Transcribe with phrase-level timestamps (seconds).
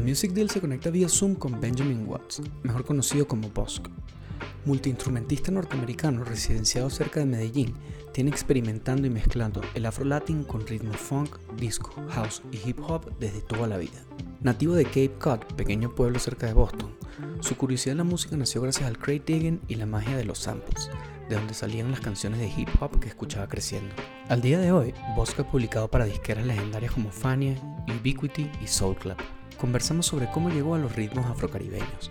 [0.00, 3.86] El Music Deal se conecta vía Zoom con Benjamin Watts, mejor conocido como Bosk.
[4.64, 7.74] Multiinstrumentista norteamericano residenciado cerca de Medellín,
[8.14, 13.42] tiene experimentando y mezclando el afro-latin con ritmo funk, disco, house y hip hop desde
[13.42, 14.02] toda la vida.
[14.40, 16.96] Nativo de Cape Cod, pequeño pueblo cerca de Boston,
[17.40, 20.38] su curiosidad en la música nació gracias al crate digging y la magia de los
[20.38, 20.88] samples,
[21.28, 23.94] de donde salían las canciones de hip hop que escuchaba creciendo.
[24.30, 27.60] Al día de hoy, Bosco ha publicado para disqueras legendarias como Fania,
[28.00, 29.18] Ubiquity y Soul Club.
[29.60, 32.10] Conversamos sobre cómo llegó a los ritmos afrocaribeños,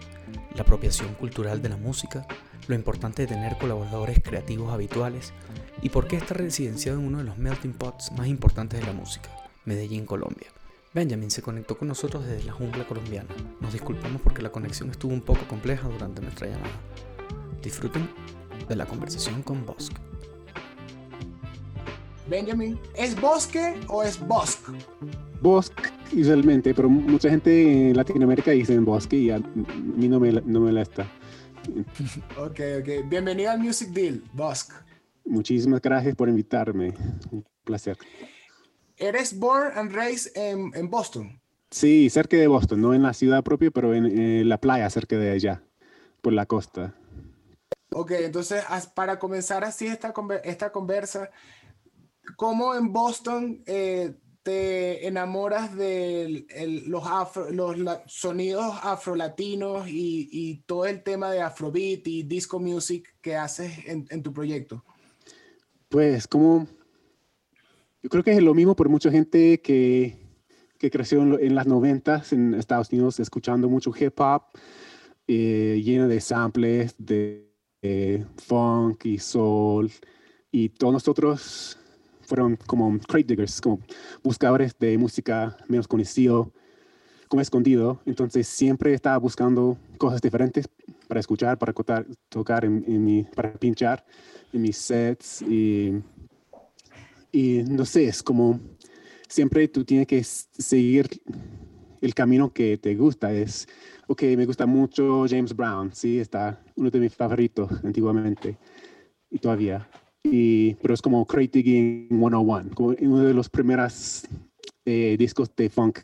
[0.54, 2.28] la apropiación cultural de la música,
[2.68, 5.34] lo importante de tener colaboradores creativos habituales
[5.82, 8.94] y por qué está residenciado en uno de los melting pots más importantes de la
[8.94, 9.32] música,
[9.66, 10.48] Medellín, Colombia.
[10.94, 13.30] Benjamin se conectó con nosotros desde la jungla colombiana.
[13.60, 16.80] Nos disculpamos porque la conexión estuvo un poco compleja durante nuestra llamada.
[17.64, 18.12] Disfruten
[18.68, 19.94] de la conversación con Bosk.
[22.28, 24.72] Benjamin, ¿es bosque o es bosque?
[25.42, 30.62] Bosque, usualmente, pero mucha gente en Latinoamérica dice bosque y a mí no me, no
[30.62, 31.08] me la está.
[32.38, 33.10] ok, ok.
[33.10, 34.74] Bienvenido al Music Deal, Bosque.
[35.26, 36.94] Muchísimas gracias por invitarme.
[37.32, 37.98] Un placer.
[38.98, 41.40] ¿Eres born and raised en, en Boston?
[41.72, 45.18] Sí, cerca de Boston, no en la ciudad propia, pero en, en la playa cerca
[45.18, 45.64] de allá,
[46.22, 46.96] por la costa.
[47.92, 48.64] Ok, entonces
[48.94, 50.14] para comenzar así esta,
[50.44, 51.30] esta conversa,
[52.36, 56.46] ¿cómo en Boston eh, te enamoras de
[56.88, 57.04] los,
[57.52, 63.86] los sonidos afrolatinos y, y todo el tema de afrobeat y disco music que haces
[63.86, 64.84] en, en tu proyecto?
[65.90, 66.68] Pues como,
[68.02, 70.18] yo creo que es lo mismo por mucha gente que,
[70.78, 74.44] que creció en, en las noventas en Estados Unidos escuchando mucho hip hop,
[75.28, 77.52] eh, lleno de samples, de
[77.82, 79.92] eh, funk y soul,
[80.52, 81.78] y todos nosotros
[82.30, 83.80] fueron como crate diggers, como
[84.24, 86.54] buscadores de música menos conocido,
[87.28, 88.00] como escondido.
[88.06, 90.70] Entonces siempre estaba buscando cosas diferentes
[91.08, 94.06] para escuchar, para tocar, tocar en, mi, para pinchar
[94.54, 95.42] en mis sets.
[95.42, 96.02] Y,
[97.32, 98.60] y no sé, es como
[99.28, 101.10] siempre tú tienes que seguir
[102.02, 103.34] el camino que te gusta.
[103.34, 103.68] Es
[104.08, 108.58] ok, me gusta mucho James Brown, sí, está uno de mis favoritos antiguamente
[109.32, 109.88] y todavía.
[110.24, 114.28] Pero es como Crate Digging 101, como uno de los primeros
[114.86, 116.00] eh, discos de funk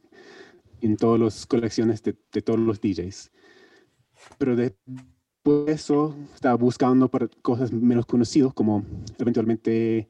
[0.82, 3.32] en todas las colecciones de, de, todos los DJs.
[4.38, 8.84] Pero después de eso, estaba buscando para cosas menos conocidas, como
[9.18, 10.08] eventualmente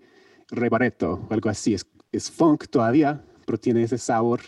[0.50, 1.74] Rebareto o algo así.
[1.74, 4.42] Es, es funk todavía, pero tiene ese sabor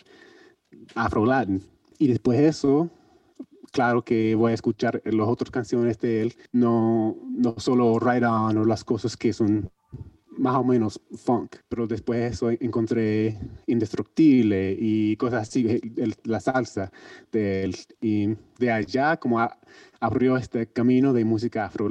[0.96, 1.64] afro-latin.
[1.98, 2.90] Y después de eso,
[3.72, 8.58] claro que voy a escuchar las otras canciones de él, no, no solo Ride On
[8.58, 9.70] o las cosas que son
[10.38, 15.82] más o menos funk, pero después de eso encontré Indestructible y cosas así,
[16.24, 16.92] la salsa
[17.32, 17.76] de él.
[18.02, 19.40] Y de allá como
[20.00, 21.90] abrió este camino de música afro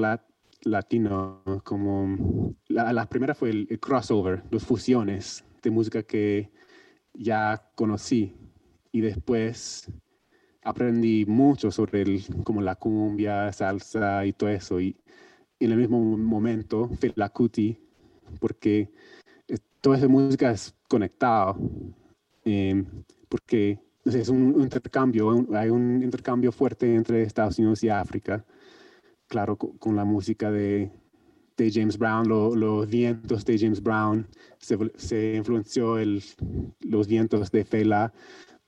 [0.62, 6.50] latino, como la, la primera fue el, el crossover, las fusiones de música que
[7.14, 8.34] ya conocí
[8.92, 9.90] y después
[10.66, 14.80] aprendí mucho sobre el, como la cumbia, salsa y todo eso.
[14.80, 14.96] Y,
[15.60, 17.78] en el mismo momento, la Cuti,
[18.40, 18.90] porque
[19.80, 21.54] toda esa música es conectada,
[22.44, 22.84] eh,
[23.28, 28.44] porque es un, intercambio, hay un intercambio fuerte entre Estados Unidos y África,
[29.28, 30.90] claro, con, la música de,
[31.56, 34.26] de James Brown, los vientos de James Brown,
[34.58, 36.22] se, se influenció el,
[36.80, 38.12] los vientos de Fela,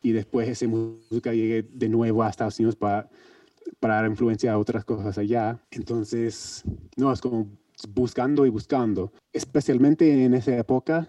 [0.03, 3.09] y después esa música llegue de nuevo a Estados Unidos para,
[3.81, 5.61] para dar influencia a otras cosas allá.
[5.71, 6.65] Entonces,
[6.97, 7.49] no, es como
[7.89, 9.13] buscando y buscando.
[9.33, 11.09] Especialmente en esa época,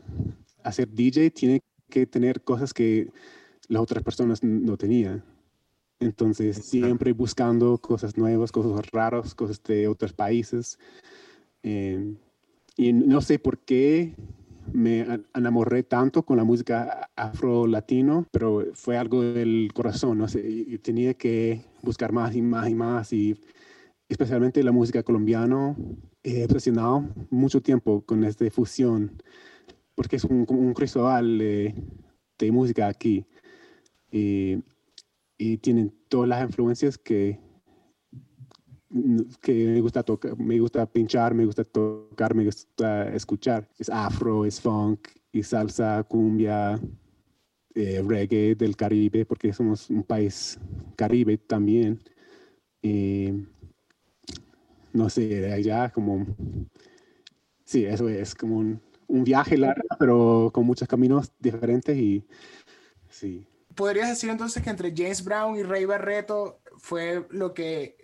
[0.64, 3.12] hacer DJ tiene que tener cosas que
[3.68, 5.24] las otras personas no tenían.
[6.00, 10.80] Entonces, siempre buscando cosas nuevas, cosas raras, cosas de otros países.
[11.62, 12.16] Eh,
[12.78, 14.16] y no sé por qué
[14.74, 20.26] me enamoré tanto con la música afro-latino, pero fue algo del corazón, ¿no?
[20.36, 23.40] y tenía que buscar más y más y más, y
[24.08, 25.76] especialmente la música colombiana.
[26.24, 29.22] He obsesionado mucho tiempo con esta fusión,
[29.96, 31.76] porque es un, un cristal de,
[32.38, 33.26] de música aquí,
[34.12, 34.58] y,
[35.38, 37.40] y tienen todas las influencias que
[39.42, 43.68] que me gusta tocar, me gusta pinchar, me gusta tocar, me gusta escuchar.
[43.78, 46.80] Es afro, es funk, y salsa, cumbia,
[47.76, 50.60] eh, reggae del Caribe, porque somos un país
[50.96, 52.00] caribe también.
[54.94, 56.26] no sé, allá como...
[57.64, 62.24] Sí, eso es como un, un viaje largo, pero con muchos caminos diferentes y
[63.10, 63.46] sí.
[63.76, 67.99] podrías decir entonces que entre James Brown y Ray Barreto fue lo que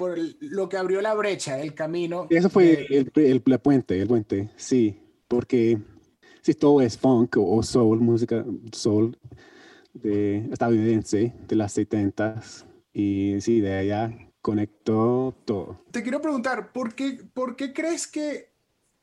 [0.00, 2.26] por lo que abrió la brecha, el camino.
[2.30, 4.98] Eso fue el, el, puente, el puente, sí,
[5.28, 5.78] porque
[6.40, 8.42] si todo es funk o soul, música
[8.72, 9.18] soul
[9.92, 12.40] de estadounidense de las 70
[12.94, 14.10] y sí, de allá
[14.40, 15.84] conectó todo.
[15.90, 18.54] Te quiero preguntar, ¿por qué, ¿por qué crees que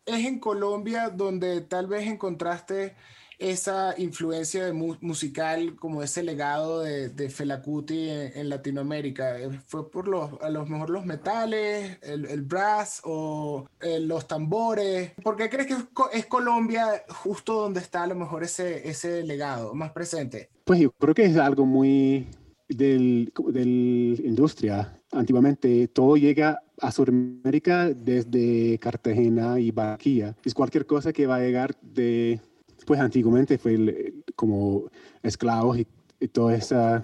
[0.04, 2.96] es en Colombia donde tal vez encontraste
[3.40, 9.40] esa influencia de musical, como ese legado de, de Felacuti en, Latinoamérica?
[9.40, 14.28] Eh, ¿Fue por los, a lo mejor los metales, el, el brass o eh, los
[14.28, 15.12] tambores?
[15.24, 15.76] ¿Por qué crees que
[16.14, 20.50] es, Colombia justo donde está a lo mejor ese, ese legado más presente?
[20.64, 22.28] Pues yo creo que es algo muy
[22.68, 25.00] del, del industria.
[25.12, 30.36] Antiguamente todo llega a Sudamérica desde Cartagena y Barranquilla.
[30.44, 32.40] Es cualquier cosa que va a llegar de
[32.88, 34.90] pues antiguamente fue como
[35.22, 35.88] esclavos y,
[36.32, 37.04] toda esa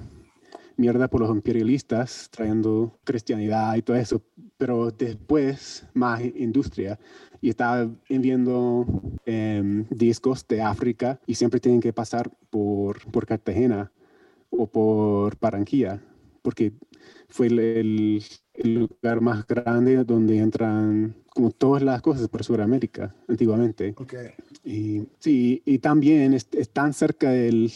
[0.76, 4.24] mierda por los imperialistas, trayendo cristianidad y todo eso,
[4.58, 6.98] pero después más industria.
[7.42, 8.88] Y estaba enviando
[9.26, 13.92] em, discos de África y siempre tienen que pasar por, por Cartagena
[14.50, 16.02] o por Barranquilla,
[16.42, 16.72] porque
[17.28, 18.24] fue el, el,
[18.56, 23.94] lugar más grande donde entran como todas las cosas por Sudamérica antiguamente.
[23.98, 24.32] Okay.
[24.64, 27.72] Y, sí, y también es, tan cerca del,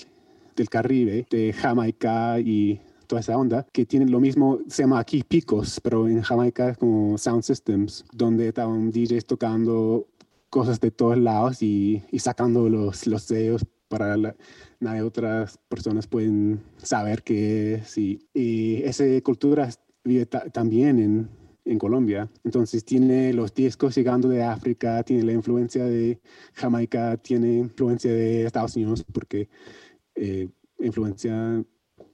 [0.56, 5.24] del Caribe, de Jamaica y toda esa onda, que tienen lo mismo, se llama aquí
[5.24, 10.06] picos, pero en Jamaica es como sound systems, donde estaban DJs tocando
[10.50, 14.36] cosas de todos lados y, y sacando los, los sellos para la,
[14.80, 17.98] nadie otras personas pueden saber qué es.
[17.98, 19.87] Y, y esa cultura vive
[20.52, 21.30] también en,
[21.66, 22.30] en Colombia.
[22.44, 26.20] Entonces tiene los discos llegando de África, tiene la influencia de
[26.54, 29.50] Jamaica, tiene influencia de Estados Unidos, porque
[30.16, 30.48] eh,
[30.80, 31.64] influencia,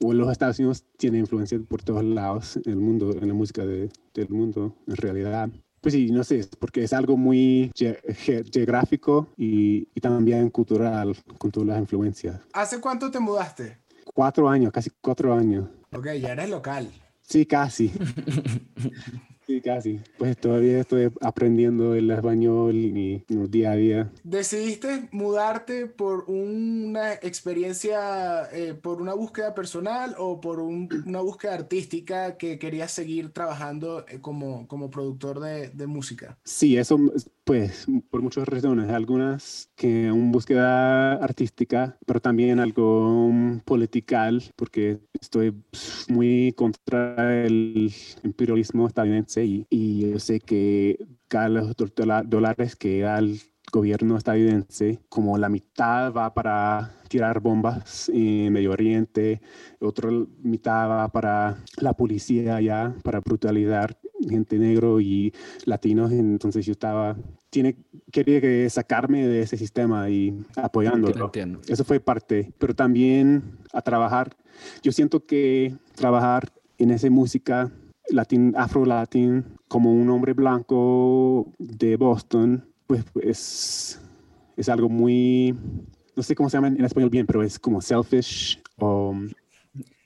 [0.02, 3.64] o los Estados Unidos tiene influencia por todos lados en el mundo, en la música
[3.64, 5.50] de, del mundo, en realidad.
[5.80, 11.68] Pues sí, no sé, porque es algo muy geográfico y, y también cultural, con todas
[11.68, 12.40] las influencias.
[12.54, 13.78] ¿Hace cuánto te mudaste?
[14.14, 15.68] Cuatro años, casi cuatro años.
[15.92, 16.88] Ok, ya eres local.
[17.26, 17.90] Sí, casi.
[19.46, 20.00] Sí, casi.
[20.16, 24.12] Pues todavía estoy aprendiendo el español y, día a día.
[24.22, 32.36] ¿Decidiste mudarte por una experiencia, eh, por una búsqueda personal o por una búsqueda artística
[32.38, 36.38] que querías seguir trabajando eh, como, como productor de, de música?
[36.44, 36.98] Sí, eso
[37.44, 43.30] pues por muchas razones, algunas que una búsqueda artística, pero también algo
[43.66, 45.54] political, porque estoy
[46.08, 47.92] muy contra el
[48.22, 50.98] imperialismo estadounidense y, y yo sé que
[51.28, 51.72] cada los
[52.26, 53.40] dólares que da el
[53.72, 59.40] gobierno estadounidense, como la mitad va para tirar bombas en Medio Oriente,
[59.80, 60.10] otra
[60.42, 63.98] mitad va para la policía allá, para brutalizar
[64.28, 65.32] gente negro y
[65.64, 67.16] latinos, entonces yo estaba,
[67.50, 67.76] tiene,
[68.12, 71.32] quería que sacarme de ese sistema y apoyándolo.
[71.66, 74.36] Eso fue parte, pero también a trabajar.
[74.82, 77.72] Yo siento que trabajar en esa música
[78.10, 84.02] latín, afro-latín, como un hombre blanco de Boston, pues es,
[84.56, 85.54] es algo muy,
[86.14, 89.14] no sé cómo se llama en español bien, pero es como selfish o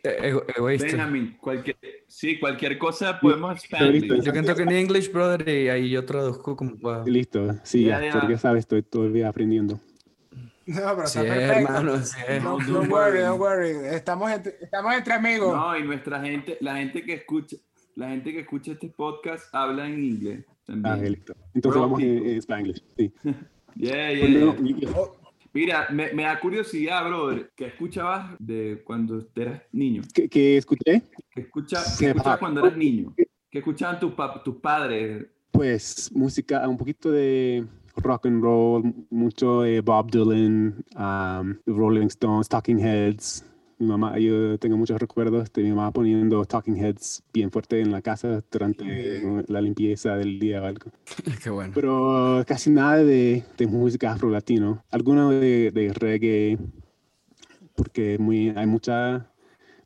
[0.02, 0.86] e-, egoísta.
[0.86, 1.76] Benjamin, cualquier,
[2.06, 4.22] sí, cualquier cosa podemos Spanish.
[4.22, 7.04] Yo canto en English, brother, y ahí yo traduzco como puedo.
[7.04, 9.80] Listo, sí, ya, porque sabes, estoy todavía aprendiendo.
[10.66, 12.16] No, pero sí, hermano, sí.
[12.42, 13.70] No, don't worry, don't worry.
[13.90, 15.56] Estamos entre, estamos entre amigos.
[15.56, 17.56] No, y nuestra gente, la gente que escucha,
[17.98, 20.94] la gente que escucha este podcast habla en inglés también.
[20.94, 21.34] Ah, listo.
[21.52, 23.12] Entonces vamos en, en Spanglish, sí.
[23.74, 24.88] Yeah, yeah, yeah.
[25.52, 30.02] Mira, me, me, da curiosidad, brother, ¿qué escuchabas de cuando eras niño?
[30.12, 31.02] ¿Qué, escuché?
[31.30, 33.14] ¿Qué, escucha, escuchabas cuando eras niño?
[33.50, 34.12] ¿Qué escuchaban tus,
[34.44, 35.26] tus padres?
[35.52, 42.48] Pues música, un poquito de rock and roll, mucho de Bob Dylan, um, Rolling Stones,
[42.48, 43.44] Talking Heads,
[43.78, 47.92] mi mamá, yo tengo muchos recuerdos de mi mamá poniendo Talking Heads bien fuerte en
[47.92, 50.90] la casa durante la limpieza del día o algo.
[51.42, 51.72] Qué bueno.
[51.74, 54.84] Pero casi nada de, de música afro-latino.
[54.90, 56.58] Alguno de, de, reggae,
[57.74, 59.30] porque muy, hay mucha,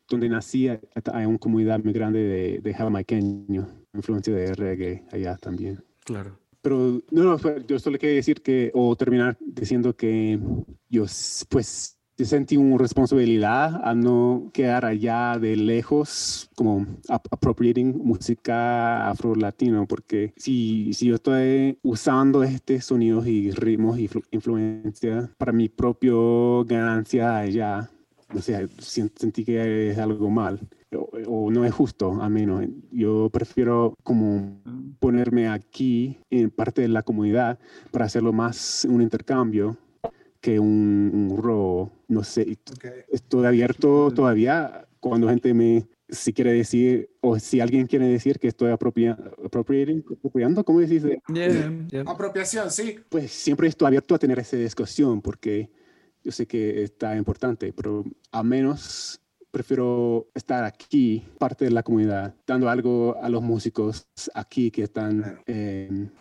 [0.09, 5.83] donde nací hay una comunidad muy grande de, de jamaiqueño, influencia de reggae allá también.
[6.03, 6.39] Claro.
[6.63, 10.39] Pero no, no, yo solo quería decir que, o terminar diciendo que
[10.89, 11.05] yo,
[11.49, 20.33] pues, sentí una responsabilidad a no quedar allá de lejos como appropriating música afro-latino, porque
[20.37, 27.37] si, si yo estoy usando estos sonidos y ritmos y influencia para mi propio ganancia
[27.37, 27.89] allá,
[28.33, 30.59] no sé, sentí que es algo mal
[31.27, 32.65] o, no es justo, a menos.
[32.91, 34.61] Yo prefiero como
[34.99, 37.59] ponerme aquí en parte de la comunidad
[37.91, 39.77] para hacerlo más un intercambio
[40.43, 41.89] que un, un robo.
[42.09, 42.57] No sé,
[43.07, 48.49] estoy abierto todavía cuando gente me, si quiere decir, o si alguien quiere decir que
[48.49, 49.33] estoy apropiando,
[50.65, 51.03] ¿cómo decís?
[52.05, 52.97] Apropiación, sí.
[53.07, 55.71] Pues siempre estoy abierto a tener esa discusión porque
[56.25, 59.21] yo sé que está importante, pero a menos
[59.53, 65.39] prefiero estar aquí, parte de la comunidad, dando algo a los músicos aquí que están,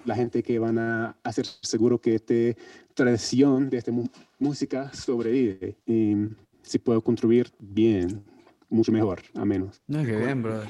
[0.04, 2.60] la gente que van a hacer seguro que esta
[2.92, 3.90] tradición de esta
[4.38, 5.76] música sobrevive.
[5.86, 6.14] Y
[6.60, 8.22] si puedo contribuir bien,
[8.68, 9.80] mucho mejor, a menos.
[9.86, 10.62] No, qué bien, bro.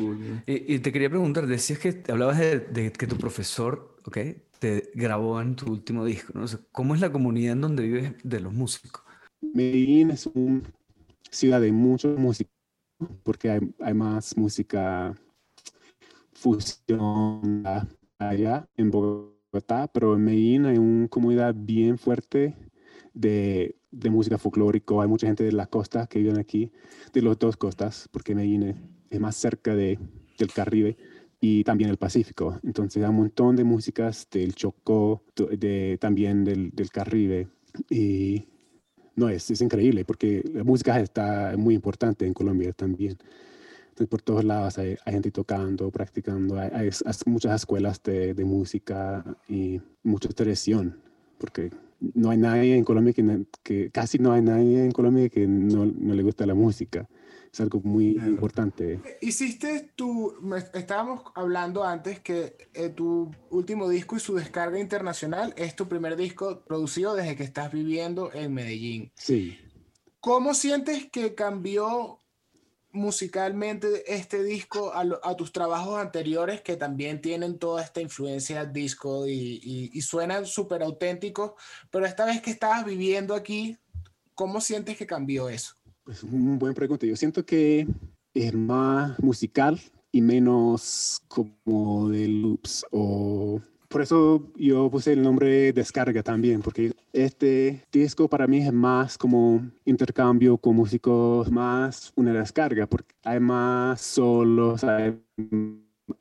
[0.47, 4.19] Y, te quería preguntar, decías que hablabas de, que tu profesor, ¿ok?
[4.61, 6.47] Te grabó en tu último disco, ¿no?
[6.71, 9.03] ¿Cómo es la comunidad en donde vives de los músicos?
[9.41, 10.63] Medellín es una
[11.33, 12.51] ciudad de mucha música,
[13.23, 15.15] porque hay, más música
[16.33, 17.65] fusión
[18.19, 22.57] allá en Bogotá, pero en Medellín hay una comunidad bien fuerte
[23.15, 25.01] de, de música folclórica.
[25.01, 26.73] Hay mucha gente de la costa que viven aquí,
[27.13, 28.63] de las dos costas, porque Medellín
[29.11, 29.99] es, más cerca de,
[30.39, 30.97] del Caribe
[31.41, 32.59] y también el Pacífico.
[32.65, 37.49] Entonces hay un montón de músicas del Chocó, de, también del, del Caribe.
[37.91, 38.47] Y
[39.17, 43.17] no, es, es increíble porque la música está muy importante en Colombia también.
[44.09, 46.91] Por todos lados hay, gente tocando, practicando, hay,
[47.27, 50.97] muchas escuelas de, música y mucha tradición,
[51.39, 51.71] porque
[52.15, 55.87] no hay nadie en Colombia que, que, casi no hay nadie en Colombia que no,
[55.87, 57.07] no le gusta la música
[57.53, 59.01] es algo muy importante.
[59.21, 60.35] Hiciste tu,
[60.73, 66.17] estábamos hablando antes que eh, tu último disco y su descarga internacional es tu primer
[66.17, 69.13] disco producido desde que estás viviendo en Medellín.
[69.17, 69.59] Sí.
[70.21, 72.19] ¿Cómo sientes que cambió
[72.93, 79.61] musicalmente este disco a, tus trabajos anteriores que también tienen toda esta influencia disco y,
[79.63, 81.53] y, y suenan súper auténticos,
[81.91, 83.79] pero esta vez que estabas viviendo aquí,
[84.35, 85.75] ¿cómo sientes que cambió eso?
[86.13, 87.07] Pues un buen pregunta.
[87.07, 87.87] Yo siento que
[88.35, 95.73] es más musical y menos como de loops o por eso yo puse el nombre
[95.73, 102.35] descarga también, porque este disco para mí es más como intercambio con músicos, más una
[102.35, 105.19] descarga, porque hay más solos, hay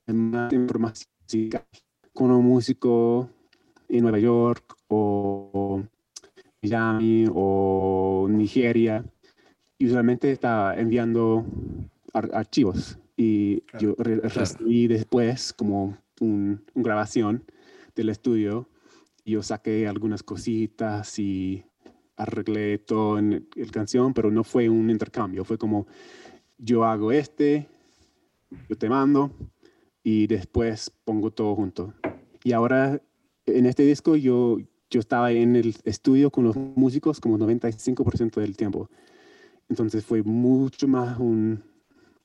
[0.08, 1.10] más información
[2.14, 3.30] con un músico
[3.90, 5.84] en Nueva York o
[6.62, 9.04] Miami o Nigeria
[9.82, 11.44] y usualmente estaba enviando
[12.14, 17.44] archivos y yo recibí después como una un grabación
[17.96, 18.70] del estudio
[19.26, 21.64] y yo saqué algunas cositas y
[22.16, 25.88] arreglé todo en el canción, pero no fue un intercambio, fue como
[26.60, 27.68] yo hago este,
[28.70, 29.32] yo te mando
[30.04, 31.96] y después pongo todo junto.
[32.44, 33.02] Y ahora
[33.48, 34.60] en este disco yo,
[34.92, 38.88] yo estaba en el estudio con los músicos como 95% del tiempo.
[39.72, 41.64] Entonces fue mucho más un,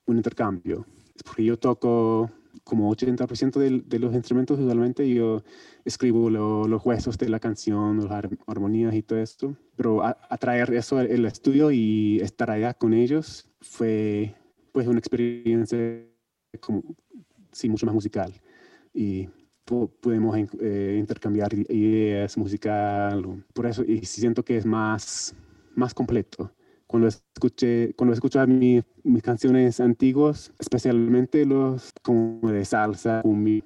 [0.07, 0.85] un intercambio.
[1.25, 2.29] Porque yo toco
[2.65, 5.45] como 80% de, de, los instrumentos usualmente, yo
[5.85, 9.57] escribo los huesos de la canción, las armonías y todo esto.
[9.77, 14.35] Pero atraer eso al estudio y estar allá con ellos fue
[14.73, 16.05] pues una experiencia
[16.59, 16.83] como,
[17.53, 18.33] sí, mucho más musical.
[18.93, 19.29] Y
[19.65, 23.45] pudimos eh, intercambiar ideas musical.
[23.55, 25.33] Por eso, y siento que es más,
[25.77, 26.51] más completo
[26.87, 33.23] cuando escuché, cuando escucho mis, mis canciones antiguas, especialmente los como de salsa,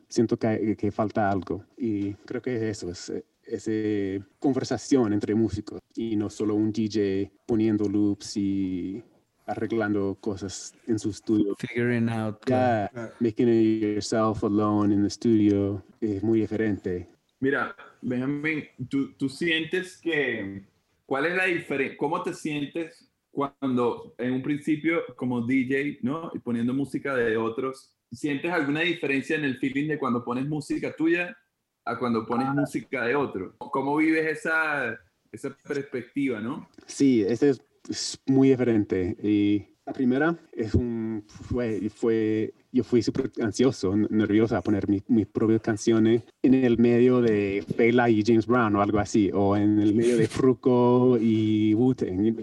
[0.08, 1.64] siento que, que falta algo.
[1.76, 3.12] Y creo que es eso, es
[3.44, 9.02] esa conversación entre músicos y no solo un DJ poniendo loops y
[9.46, 11.54] arreglando cosas en su estudio.
[11.58, 12.38] Figuring out.
[12.46, 17.08] Yeah, making it yourself alone in the studio es muy diferente.
[17.40, 20.62] Mira, Benjamin, ¿tú, tú sientes que,
[21.06, 21.96] ¿cuál es la diferencia?
[21.96, 26.30] ¿Cómo te sientes cuando en un principio como DJ, ¿no?
[26.34, 30.94] Y poniendo música de otros, ¿sientes alguna diferencia en el feeling de cuando pones música
[30.94, 31.36] tuya
[31.84, 32.54] a cuando pones ah.
[32.54, 33.56] música de otro?
[33.58, 34.98] ¿Cómo vives esa,
[35.30, 36.68] esa perspectiva, no?
[36.86, 39.16] Sí, ese es, es muy diferente.
[39.22, 45.26] Y la primera es un, fue, fue yo fui súper ansioso, nervioso a poner mis
[45.26, 49.80] propias canciones en el medio de Fela y James Brown o algo así, o en
[49.80, 52.36] el medio de Fruco y Wu-Tang.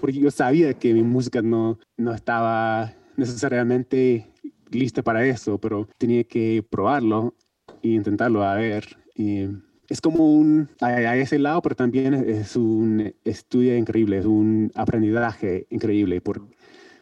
[0.00, 4.26] Porque yo sabía que mi música no, no estaba necesariamente
[4.70, 7.34] lista para eso, pero tenía que probarlo
[7.82, 8.98] e intentarlo a ver.
[9.14, 9.46] Y
[9.90, 15.66] es como un, a, ese lado, pero también es un estudio increíble, es un aprendizaje
[15.68, 16.46] increíble, por,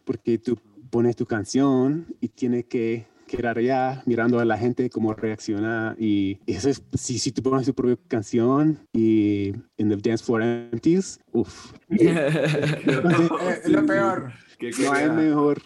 [0.05, 5.13] porque tú pones tu canción y tienes que quedar allá mirando a la gente cómo
[5.13, 10.25] reacciona y eso es, si, si tú pones tu propia canción y en the dance
[10.25, 11.75] floor empties, uff.
[11.91, 14.33] es lo peor.
[14.81, 15.61] No hay mejor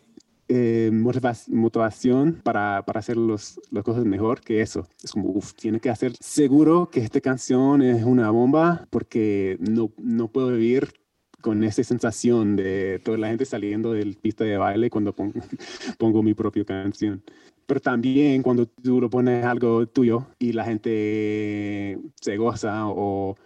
[0.49, 4.87] eh, motivación para, para hacer los, las cosas mejor que eso.
[5.03, 9.91] Es como, uff, tiene que hacer seguro que esta canción es una bomba porque no,
[9.99, 10.93] no puedo vivir
[11.41, 15.35] con esa sensación de toda la gente saliendo del pista de baile cuando pongo,
[15.99, 17.23] pongo mi propia canción.
[17.67, 23.37] Pero también cuando tú lo pones algo tuyo y la gente se goza o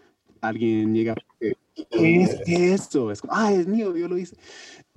[0.41, 3.11] alguien llega, ¿qué es eso?
[3.11, 4.37] Es como, ah, es mío, yo lo hice.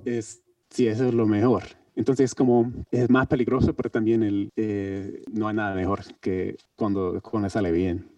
[0.06, 1.64] Es, sí, eso es lo mejor.
[2.00, 7.20] Entonces, como es más peligroso, pero también el, eh, no hay nada mejor que cuando,
[7.22, 8.10] cuando sale bien.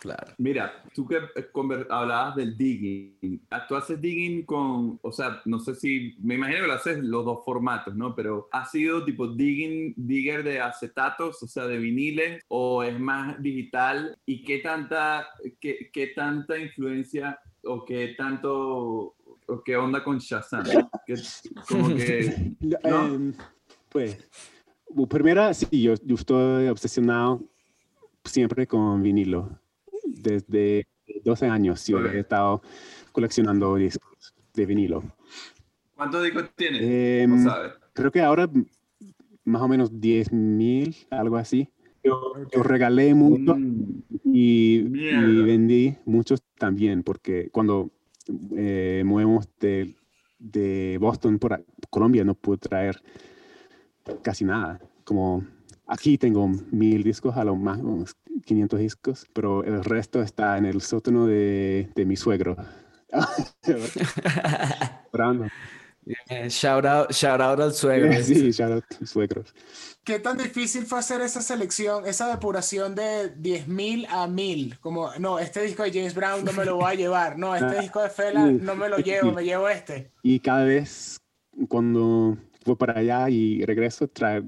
[0.00, 0.32] Claro.
[0.38, 5.74] Mira, tú que eh, hablabas del digging, tú haces digging con, o sea, no sé
[5.74, 8.14] si, me imagino que lo haces los dos formatos, ¿no?
[8.14, 13.42] Pero ¿ha sido tipo digging, digger de acetatos, o sea, de viniles, o es más
[13.42, 14.16] digital?
[14.24, 15.28] ¿Y qué tanta,
[15.60, 19.15] qué, qué tanta influencia o qué tanto
[19.64, 20.64] qué onda con Shazam?
[21.68, 23.34] como que, em,
[23.88, 24.18] pues,
[25.08, 27.42] primera, sí, yo, yo, estoy obsesionado
[28.24, 29.58] siempre con vinilo.
[30.04, 30.86] Desde
[31.24, 32.62] 12 años yo he estado
[33.12, 35.02] coleccionando discos de vinilo.
[35.94, 36.82] ¿Cuántos discos tienes?
[36.82, 37.26] Eh,
[37.92, 38.48] Creo que ahora
[39.44, 41.70] más o menos 10 mil, algo así.
[42.04, 44.02] Yo, regalé mucho mm.
[44.32, 47.90] y, y, vendí muchos también, porque cuando
[48.56, 49.94] eh, movemos de,
[50.38, 53.00] de, Boston por Colombia, no pude traer
[54.22, 54.80] casi nada.
[55.04, 55.44] Como
[55.86, 60.66] aquí tengo mil discos, a lo más unos 500 discos, pero el resto está en
[60.66, 62.56] el sótano de, de mi suegro.
[66.48, 68.12] shout, out, shout out al suegro.
[68.22, 69.44] sí, shout out al suegro.
[70.04, 74.78] ¿Qué tan difícil fue hacer esa selección, esa depuración de 10.000 a 1.000?
[74.78, 77.36] Como, no, este disco de James Brown no me lo voy a llevar.
[77.36, 80.12] No, este ah, disco de Fela no me lo llevo, me llevo este.
[80.22, 81.16] Y cada vez
[81.68, 84.44] cuando voy para allá y regreso, trae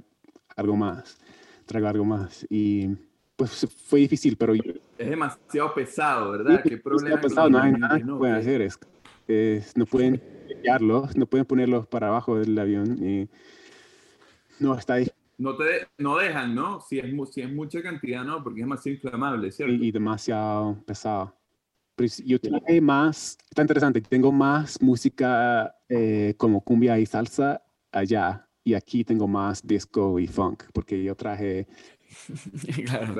[0.55, 1.18] algo más.
[1.66, 2.47] Traigo algo más.
[2.49, 2.90] Y
[3.35, 4.55] pues fue difícil, pero...
[4.55, 6.62] Es demasiado pesado, ¿verdad?
[6.62, 7.21] ¿Qué problema?
[7.21, 8.68] pesado, no hay nada que pueden hacer.
[9.27, 10.23] Es, no pueden
[11.14, 12.98] no pueden ponerlos para abajo del avión.
[13.02, 13.28] Y
[14.58, 15.08] no, está ahí
[15.38, 16.80] no te no dejan, ¿no?
[16.80, 18.42] Si es, si es mucha cantidad, ¿no?
[18.42, 19.72] Porque es demasiado inflamable, ¿cierto?
[19.72, 21.34] Y, demasiado pesado.
[21.94, 28.44] Pero yo tengo más, está interesante, tengo más música eh, como cumbia y salsa allá.
[28.64, 31.66] Y aquí tengo más disco y funk, porque yo traje
[32.87, 33.14] claro,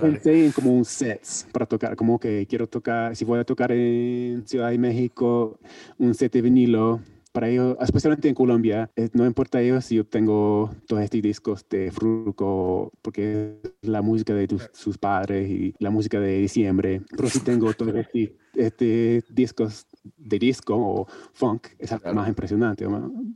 [0.00, 3.72] pensé en como un set para tocar, como que quiero tocar, si voy a tocar
[3.72, 5.58] en Ciudad de México,
[5.98, 7.00] un set de vinilo
[7.34, 11.66] para ellos, especialmente en Colombia, eh, no importa ellos si yo tengo todos estos discos
[11.68, 17.28] de Fruco, porque es la música de sus padres y la música de diciembre, pero
[17.28, 19.84] si tengo todos estos este discos
[20.16, 22.86] de disco o funk, es algo más impresionante.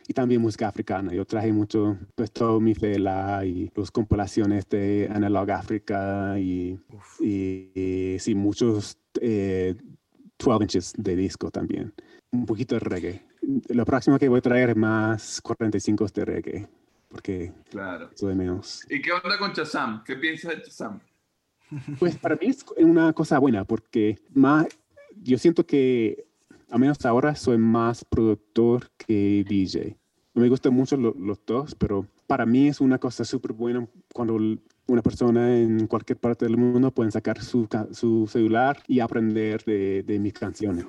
[0.07, 1.13] Y también música africana.
[1.13, 6.79] Yo traje mucho, pues todo mi fela y las compilaciones de Analog Africa y,
[7.19, 9.75] y, sí, muchos eh,
[10.39, 11.93] 12 inches de disco también.
[12.31, 16.69] Un poquito de reggae lo próximo que voy a traer es más 45 de reggae,
[17.09, 18.11] porque claro.
[18.15, 18.85] eso de menos.
[18.89, 20.03] ¿Y qué onda con Chazam?
[20.05, 21.01] ¿Qué piensas de Chazam?
[21.99, 24.67] Pues para mí es una cosa buena, porque más,
[25.23, 26.27] yo siento que,
[26.71, 29.97] a menos ahora, soy más productor que DJ.
[30.35, 34.39] Me gustan mucho los dos, pero para mí es una cosa súper buena cuando
[34.87, 40.03] una persona en cualquier parte del mundo puede sacar su, su celular y aprender de,
[40.03, 40.87] de mis canciones.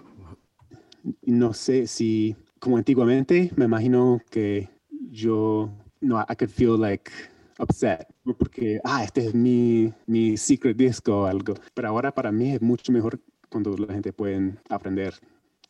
[1.24, 4.70] No sé si como antiguamente, me imagino que
[5.10, 7.12] yo, no, I could feel like
[7.58, 8.08] upset
[8.38, 11.56] porque, ah, este es mi, mi secret disco o algo.
[11.74, 15.14] Pero ahora para mí es mucho mejor cuando la gente puede aprender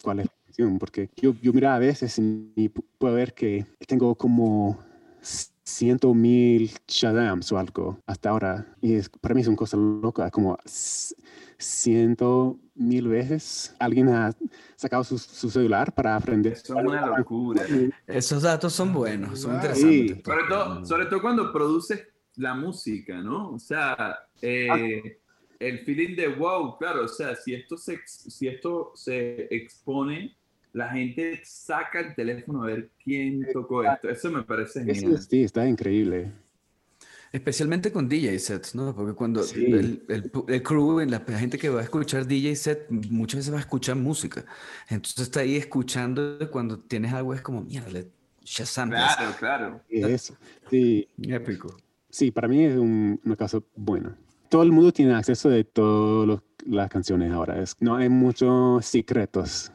[0.03, 4.15] cuál es la canción, porque yo, yo mira a veces y puedo ver que tengo
[4.15, 4.79] como
[5.69, 8.65] ciento mil Shadams o algo hasta ahora.
[8.81, 10.57] Y es, para mí es una cosa loca, como
[11.57, 14.31] ciento mil veces alguien ha
[14.75, 16.53] sacado su, celular para aprender.
[16.53, 17.63] Eso es una locura.
[18.07, 20.21] Esos datos son buenos, son interesantes.
[20.23, 23.51] Sobre, todo, sobre todo cuando produces la música, ¿no?
[23.51, 25.19] O sea, eh,
[25.59, 30.37] el feeling de wow, claro, o sea, si esto se, si esto se expone,
[30.73, 34.09] la gente saca el teléfono a ver quién tocó esto.
[34.09, 35.17] Eso me parece genial.
[35.19, 36.31] Sí, está increíble.
[37.31, 38.95] Especialmente con DJ sets, ¿no?
[38.95, 39.65] Porque cuando Sí.
[39.65, 43.57] el, el, el crew, la gente que va a escuchar DJ set, muchas veces va
[43.57, 44.45] a escuchar música.
[44.89, 48.07] Entonces está ahí escuchando cuando tienes algo es como, mierda, le
[48.43, 48.89] Shazam.
[48.89, 49.81] Claro, claro.
[49.89, 50.35] Eso.
[50.71, 51.77] Sí, Épico.
[52.09, 54.17] sí, para mí es un- una cosa buena.
[54.49, 57.61] Todo el mundo tiene acceso de todas las canciones ahora.
[57.61, 59.71] Es, no hay muchos secretos.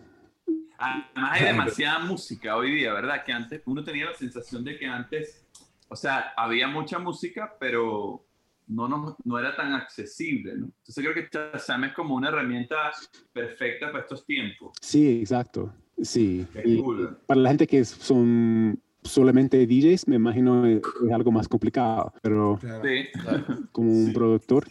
[1.15, 3.25] Además hay demasiada música hoy día, ¿verdad?
[3.25, 5.47] Que antes uno tenía la sensación de que antes,
[5.89, 8.25] o sea, había mucha música, pero
[8.67, 10.67] no, no, no era tan accesible, ¿no?
[10.67, 12.77] Entonces creo que Shazam es como una herramienta
[13.33, 14.73] perfecta para estos tiempos.
[14.81, 15.73] Sí, exacto.
[16.03, 16.45] Sí.
[16.83, 17.19] Cool.
[17.27, 22.59] para la gente que son solamente DJs, me imagino es, es algo más complicado, pero
[22.61, 22.83] Claro.
[22.85, 23.07] Sí,
[23.71, 24.13] como un Sí.
[24.13, 24.67] productor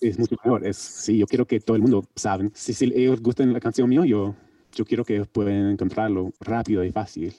[0.00, 0.66] es mucho mejor.
[0.66, 2.50] Es, sí, yo quiero que todo el mundo saben.
[2.54, 4.34] Si, si ellos gustan la canción mía, yo,
[4.74, 7.34] yo quiero que ellos puedan encontrarlo rápido y fácil.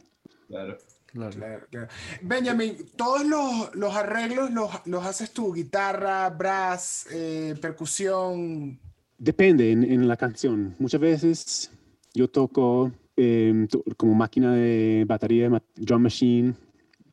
[0.47, 0.77] claro.
[1.11, 1.31] Claro.
[1.71, 1.87] Claro.
[2.23, 8.77] Benjamin, todos los, los arreglos los, los haces tú, guitarra, brass, eh, percusión.
[9.17, 10.75] Depende en, en la canción.
[10.77, 11.71] Muchas veces
[12.13, 16.53] yo toco em, to- como máquina de batería, drum machine.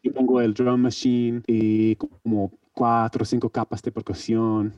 [0.02, 4.74] Yo pongo el drum machine y como cuatro o cinco capas de percusión.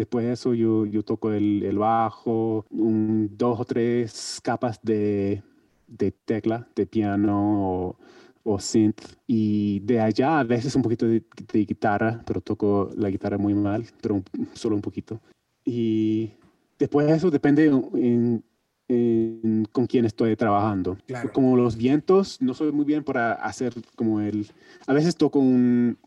[0.00, 5.42] Después de eso yo, yo toco el, el bajo, un, dos o tres capas de,
[5.86, 7.96] de tecla, de piano o,
[8.44, 9.02] o synth.
[9.26, 13.52] Y de allá a veces un poquito de, de guitarra, pero toco la guitarra muy
[13.52, 15.20] mal, pero un- solo un poquito.
[15.66, 16.30] Y
[16.78, 18.42] después de eso depende en-
[18.88, 20.96] en con quién estoy trabajando.
[21.06, 21.30] Claro.
[21.30, 24.46] Como los vientos, no soy muy bien para hacer como el...
[24.86, 25.98] A veces toco un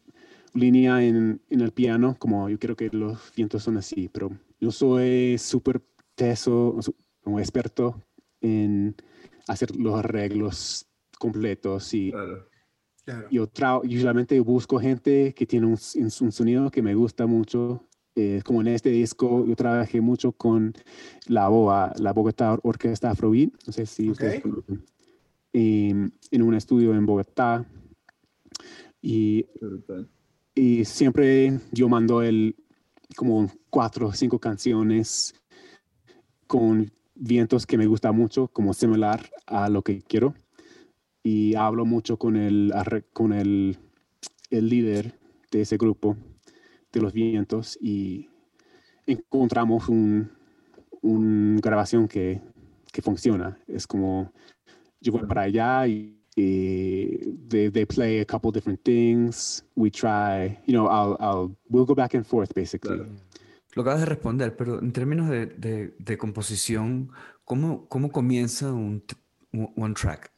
[0.54, 4.72] línea en, en el piano, como yo creo que los vientos son así, pero yo
[4.72, 5.82] soy súper
[6.16, 6.78] teso,
[7.22, 8.02] como experto
[8.42, 8.96] en
[9.48, 10.88] hacer los arreglos
[11.20, 12.48] completos y claro.
[13.06, 13.28] Claro.
[13.32, 13.50] yo
[13.84, 17.88] usualmente busco gente que tiene un, un sonido que me gusta mucho.
[18.16, 20.74] Eh, como en este disco, yo trabajé mucho con
[21.28, 23.52] la BOA, la Bogotá Orquesta Afrobeat.
[23.66, 24.42] No sé si ustedes Ok.
[24.44, 24.86] conocen.
[25.52, 27.66] Em, en un estudio en Bogotá.
[29.02, 29.46] Y.
[30.56, 32.56] y siempre yo mando el,
[33.16, 35.34] como cuatro o cinco canciones
[36.48, 40.36] con vientos que me gusta mucho, como similar a lo que quiero.
[41.24, 42.74] Y hablo mucho con el,
[43.14, 43.78] con el,
[44.50, 45.18] el líder
[45.52, 46.18] de ese grupo
[46.92, 48.30] de los vientos y
[49.08, 50.32] encontramos un,
[51.02, 52.42] una grabación que,
[52.92, 53.58] que funciona.
[53.68, 54.32] Es como
[55.00, 57.18] yo voy para allá y, y
[57.48, 59.64] they, they play a couple different things.
[59.76, 62.98] We try, you know, I'll, I'll, we'll go back and forth basically.
[62.98, 63.12] Claro.
[63.76, 67.10] Lo acabas de responder, pero en términos de, de, de composición,
[67.44, 69.04] ¿cómo, cómo comienza un,
[69.52, 70.32] one track?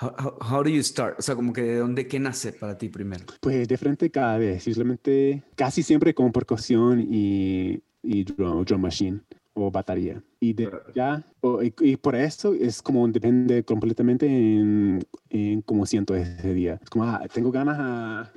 [0.00, 1.18] How, how, how do you start?
[1.18, 3.24] O sea, como que de dónde, qué nace para ti primero.
[3.40, 9.20] Pues diferente cada vez, usualmente casi siempre con percusión y, y drum, drum machine
[9.58, 10.22] o batería.
[10.40, 11.24] Y de ya,
[11.62, 16.78] y, y por eso es como depende completamente en, en cómo siento ese día.
[16.82, 18.32] Es como, ah, tengo ganas a,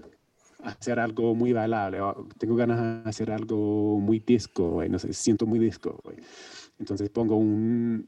[0.64, 2.00] hacer algo muy bailable,
[2.38, 6.00] tengo ganas a hacer algo muy disco, güey, no sé, siento muy disco.
[6.04, 6.18] güey.
[6.80, 8.08] Entonces pongo un,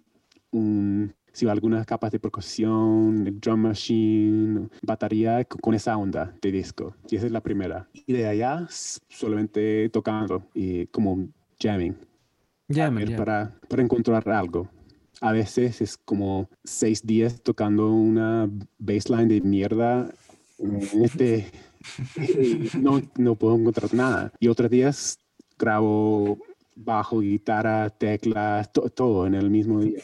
[0.52, 6.95] un sí, algunas capas de percusión, drum machine, batería co- con esa onda de disco.
[7.10, 7.88] Y esa es la primera.
[7.93, 8.67] Y de allá
[9.10, 11.28] solamente tocando y como
[11.60, 11.95] jamming
[13.17, 14.69] Para, para encontrar algo.
[15.21, 20.09] A veces es como seis días tocando una baseline de mierda.
[20.59, 21.49] en Este,
[22.17, 24.31] y no, no puedo encontrar nada.
[24.39, 25.17] Y otros días
[25.57, 26.39] grabo
[26.75, 30.01] bajo, guitarra, teclas, to- todo en el mismo día.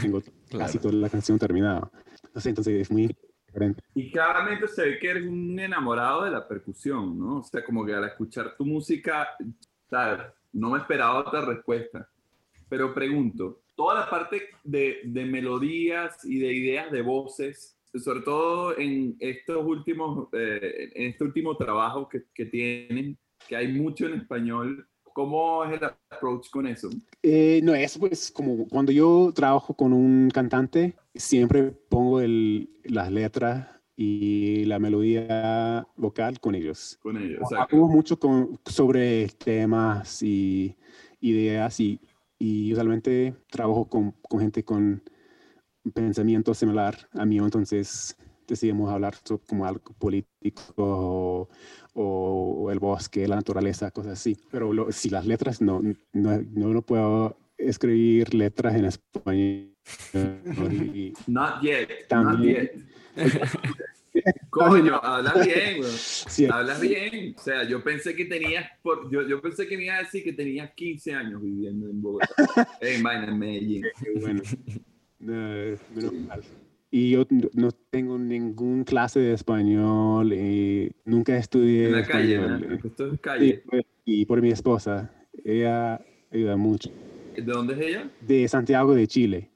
[0.00, 1.90] Tengo casi toda la canción terminada.
[2.34, 3.14] No sé, entonces es muy
[3.46, 3.82] diferente.
[3.94, 7.38] Y claramente se ve que eres un enamorado de la percusión, ¿no?
[7.38, 9.28] O sea, como que al escuchar tu música,
[9.90, 10.20] ¿sabes?
[10.52, 12.08] No me esperaba otra respuesta.
[12.72, 18.78] Pero pregunto, toda la parte de, de melodías y de ideas de voces, sobre todo
[18.78, 24.14] en estos últimos, eh, en este último trabajo que, que tienen, que hay mucho en
[24.14, 26.88] español, ¿cómo es el approach con eso?
[27.22, 33.12] Eh, no, es pues como cuando yo trabajo con un cantante, siempre pongo el, las
[33.12, 36.98] letras y la melodía vocal con ellos.
[37.02, 40.74] Con ellos, Hablamos mucho con, sobre temas y
[41.20, 42.00] ideas y,
[42.42, 45.00] y usualmente trabajo con, con gente con
[45.94, 48.16] pensamiento similar a mí, entonces
[48.48, 51.48] decidimos hablar sobre como algo político o,
[51.94, 54.36] o el bosque, la naturaleza, cosas así.
[54.50, 55.80] Pero lo- si las letras no,
[56.12, 59.68] no, no, no puedo escribir letras en español.
[60.94, 62.56] y- not yet, not También.
[62.56, 62.72] yet.
[64.50, 65.90] Coño, hablas bien, güey.
[65.92, 66.46] Sí.
[66.50, 67.34] Hablas bien.
[67.36, 70.22] O sea, yo pensé que tenías, por, yo, yo pensé que me iba a decir
[70.24, 72.28] que tenías 15 años viviendo en Bogotá.
[72.80, 73.84] en vaina, Medellín.
[74.20, 74.42] bueno.
[75.20, 76.42] menos mal.
[76.90, 82.74] Y yo no tengo ningún clase de español y nunca estudié en la calle, ¿no?
[82.84, 83.64] Esto es calle.
[84.04, 85.10] Y, y por mi esposa.
[85.44, 86.90] Ella ayuda mucho.
[87.34, 88.10] ¿De dónde es ella?
[88.20, 89.51] De Santiago de Chile.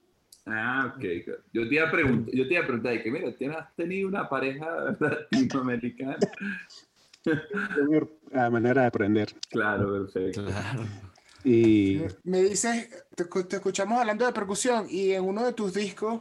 [0.46, 1.04] Ah, ok.
[1.52, 4.28] Yo te iba a preguntar, yo te iba a preguntar, que mira, ¿tienes tenido una
[4.28, 6.16] pareja latinoamericana?
[8.30, 9.34] La manera de aprender.
[9.50, 10.44] Claro, perfecto.
[11.42, 12.02] Y...
[12.24, 16.20] Me dices, te, te, escuchamos hablando de percusión y en uno de tus discos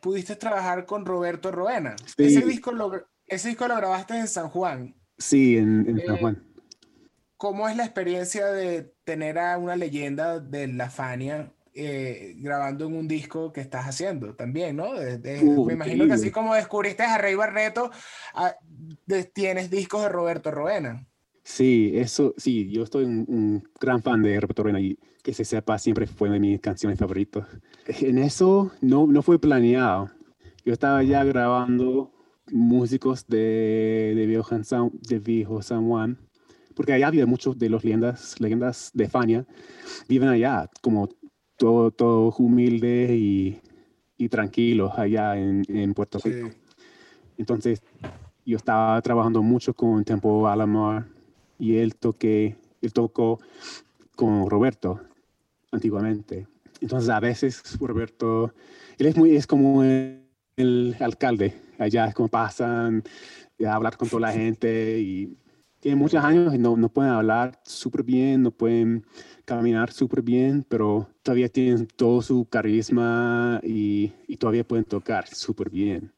[0.00, 1.94] pudiste trabajar con Roberto Roena.
[2.16, 2.92] Ese, disco lo,
[3.26, 4.96] ese disco lo grabaste en San Juan.
[5.18, 6.44] Sí, en, en San Eh, Juan.
[7.36, 12.96] ¿Cómo es la experiencia de tener a una leyenda de la Fania eh, grabando en
[12.96, 14.94] un disco que estás haciendo también, ¿no?
[14.94, 17.90] De- de- Uh, me imagino que así como descubriste a Rey Barreto,
[18.34, 18.54] ah,
[19.06, 21.06] de- tienes discos de Roberto Roena.
[21.42, 25.44] Sí, eso, sí, yo estoy un, un gran fan de Roberto Roena y que se
[25.44, 27.46] sepa, siempre fue de mis canciones favoritas.
[28.00, 30.10] En eso no, no fue planeado.
[30.64, 32.12] Yo estaba ya grabando
[32.52, 36.18] músicos de, de, Viejo San, de Viejo San Juan,
[36.74, 39.46] porque allá viven muchos de los leyendas, leyendas de Fania,
[40.08, 41.08] viven allá como
[41.60, 43.60] todo, todo humilde y,
[44.16, 46.48] y tranquilos allá en, en Puerto Rico.
[47.36, 47.82] Entonces,
[48.46, 51.04] yo estaba trabajando mucho con Tempo Alamar
[51.58, 53.40] y él, toqué, él tocó
[54.16, 55.02] con Roberto
[55.70, 56.46] antiguamente.
[56.80, 58.54] Entonces, a veces Roberto,
[58.96, 60.24] él es, muy, es como el,
[60.56, 63.04] el alcalde allá, es como pasan
[63.66, 65.36] a hablar con toda la gente y
[65.80, 69.04] tiene muchos años y no, no pueden hablar súper bien, no pueden
[69.44, 75.70] caminar súper bien, pero todavía tienen todo su carisma y, y todavía pueden tocar súper
[75.70, 76.12] bien.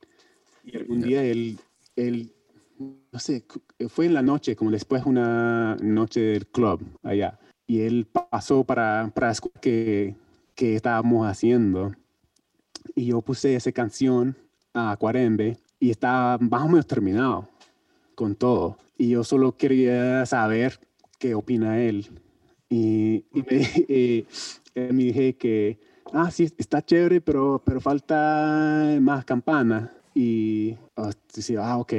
[0.64, 1.58] Y algún día él,
[1.96, 2.32] él,
[2.78, 7.38] no sé, cu- fue en la noche, como después de una noche del club allá,
[7.66, 10.14] y él pasó para, para escuchar qué
[10.54, 11.92] que estábamos haciendo.
[12.94, 14.36] Y yo puse esa canción
[14.74, 17.48] a Cuarembe y estaba más o menos terminado
[18.14, 18.76] con todo.
[19.02, 20.78] Y yo solo quería saber
[21.18, 22.08] qué opina él.
[22.70, 23.44] Y, y me,
[23.88, 24.26] eh,
[24.76, 25.80] me dije que,
[26.12, 29.92] ah, sí, está chévere, pero, pero falta más campana.
[30.14, 31.94] Y oh, decía, ah, ok,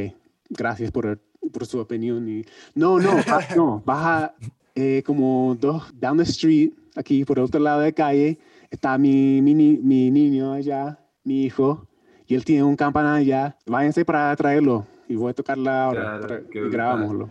[0.49, 1.19] gracias por,
[1.51, 2.25] por su opinión.
[2.29, 4.33] Y, no, no, ba- no, baja
[4.73, 8.37] eh, como dos, down the street, aquí por el otro lado de calle,
[8.71, 11.85] está mi, mi, mi niño allá, mi hijo,
[12.27, 13.57] y él tiene un campana allá.
[13.65, 16.19] Váyanse para traerlo y voy a tocarla ahora.
[16.19, 17.29] Claro, para- grabámoslo.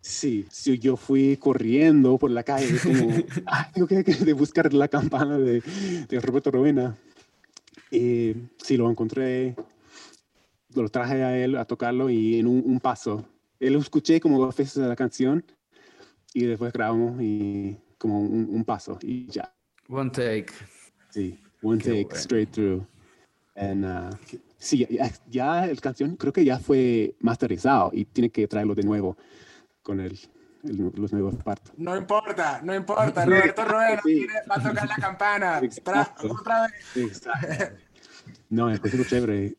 [0.00, 3.08] Sí, sí, yo fui corriendo por la calle, como,
[3.46, 5.60] "Ah, tengo que, que buscar la campana de,
[6.08, 6.96] de Roberto Rovena.
[7.90, 9.54] Y sí, lo encontré,
[10.74, 13.24] lo traje a él a tocarlo y en un, un paso.
[13.58, 15.44] Él lo escuché como dos veces la canción
[16.34, 19.52] y después grabamos y como un, un paso y ya.
[19.88, 20.48] One take.
[21.10, 22.16] Sí, one Qué take bueno.
[22.18, 22.84] straight through.
[23.54, 24.10] And, uh,
[24.58, 28.82] sí, ya, ya el canción creo que ya fue masterizado y tiene que traerlo de
[28.82, 29.16] nuevo
[29.82, 30.18] con el,
[30.64, 31.72] el- los nuevos partes.
[31.76, 33.24] No importa, no importa.
[33.24, 33.62] Roberto
[34.04, 34.14] Sí.
[34.14, 35.58] tiene- va a tocar la campana.
[35.62, 36.32] Exacto.
[36.32, 37.06] otra vez.
[37.06, 37.76] Exacto.
[38.48, 39.56] No, es súper chévere.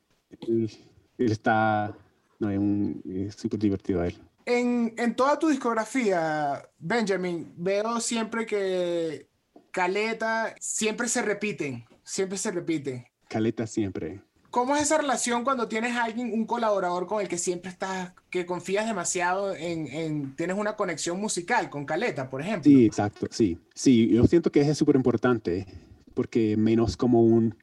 [0.47, 0.69] Él,
[1.17, 1.95] él está,
[2.39, 4.17] no, es, un- súper divertido él.
[4.45, 9.27] En, en toda tu discografía, Benjamin, veo siempre que
[9.71, 13.05] Caleta siempre se repiten, siempre se repiten.
[13.27, 14.21] Caleta siempre.
[14.49, 18.13] ¿Cómo es esa relación cuando tienes a alguien, un colaborador con el que siempre estás,
[18.29, 22.63] que confías demasiado en, en- tienes una conexión musical con Caleta, por ejemplo?
[22.71, 23.57] Sí, exacto, sí.
[23.75, 25.67] Sí, yo siento que es súper importante
[26.13, 27.55] porque menos como un,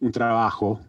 [0.00, 0.80] un trabajo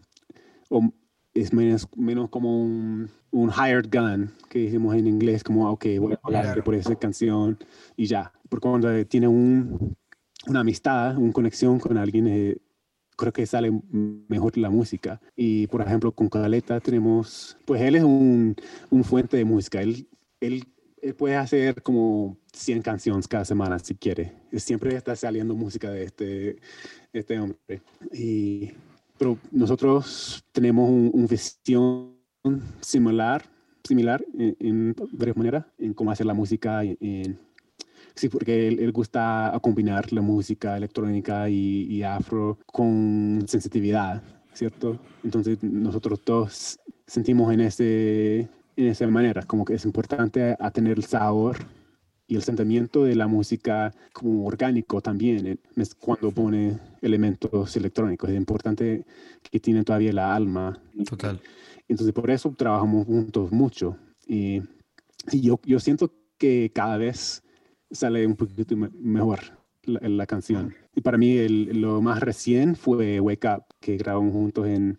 [0.70, 0.90] o
[1.34, 6.12] es menos, menos como un, un hired gun, que decimos en inglés, como, ok, voy
[6.14, 6.64] a Claro.
[6.64, 7.58] por esa canción
[7.96, 8.32] y ya.
[8.48, 9.96] Porque cuando tiene un,
[10.46, 12.56] una amistad, una conexión con alguien, eh,
[13.16, 13.70] creo que sale
[14.28, 15.20] mejor la música.
[15.36, 18.54] Y por ejemplo, con Caleta tenemos, pues él es un,
[18.90, 19.80] un fuente de música.
[19.82, 20.06] Él,
[20.40, 20.64] él,
[21.02, 24.32] él puede hacer como 100 canciones cada semana si quiere.
[24.52, 26.56] Siempre está saliendo música de este,
[27.12, 27.82] este hombre.
[28.12, 28.70] Y,
[29.18, 32.14] pero nosotros tenemos un, un visión
[32.80, 33.44] similar,
[33.84, 36.82] similar en, en varias maneras, en cómo hacer la música.
[36.84, 37.38] En, en-
[38.14, 44.22] sí, porque él, él gusta combinar la música electrónica y, y afro con sensitividad,
[44.52, 44.98] ¿cierto?
[45.22, 50.98] Entonces nosotros todos sentimos en, ese, en esa manera, como que es importante a tener
[50.98, 51.58] el sabor
[52.26, 58.30] y el sentimiento de la música como orgánico también, eh, es cuando pone elementos electrónicos.
[58.30, 59.04] Es importante
[59.42, 61.40] que tiene todavía la alma Total.
[61.86, 63.98] Entonces, por eso trabajamos juntos mucho.
[64.26, 64.62] Y,
[65.30, 67.43] y yo, yo siento que cada vez
[67.90, 69.40] sale un poquito me- mejor
[69.84, 70.74] la, la canción.
[70.94, 74.98] Y para mí el- lo más recién fue Wake Up, que grabamos juntos en,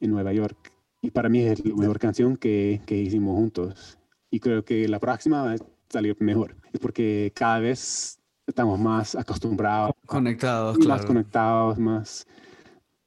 [0.00, 0.72] en Nueva York.
[1.02, 3.98] Y para mí es la mejor canción que, que hicimos juntos.
[4.30, 5.56] Y creo que la próxima va a
[5.88, 6.56] salir mejor.
[6.72, 11.06] Es porque cada vez estamos más acostumbrados, Conectados, más claro.
[11.06, 12.26] conectados, más,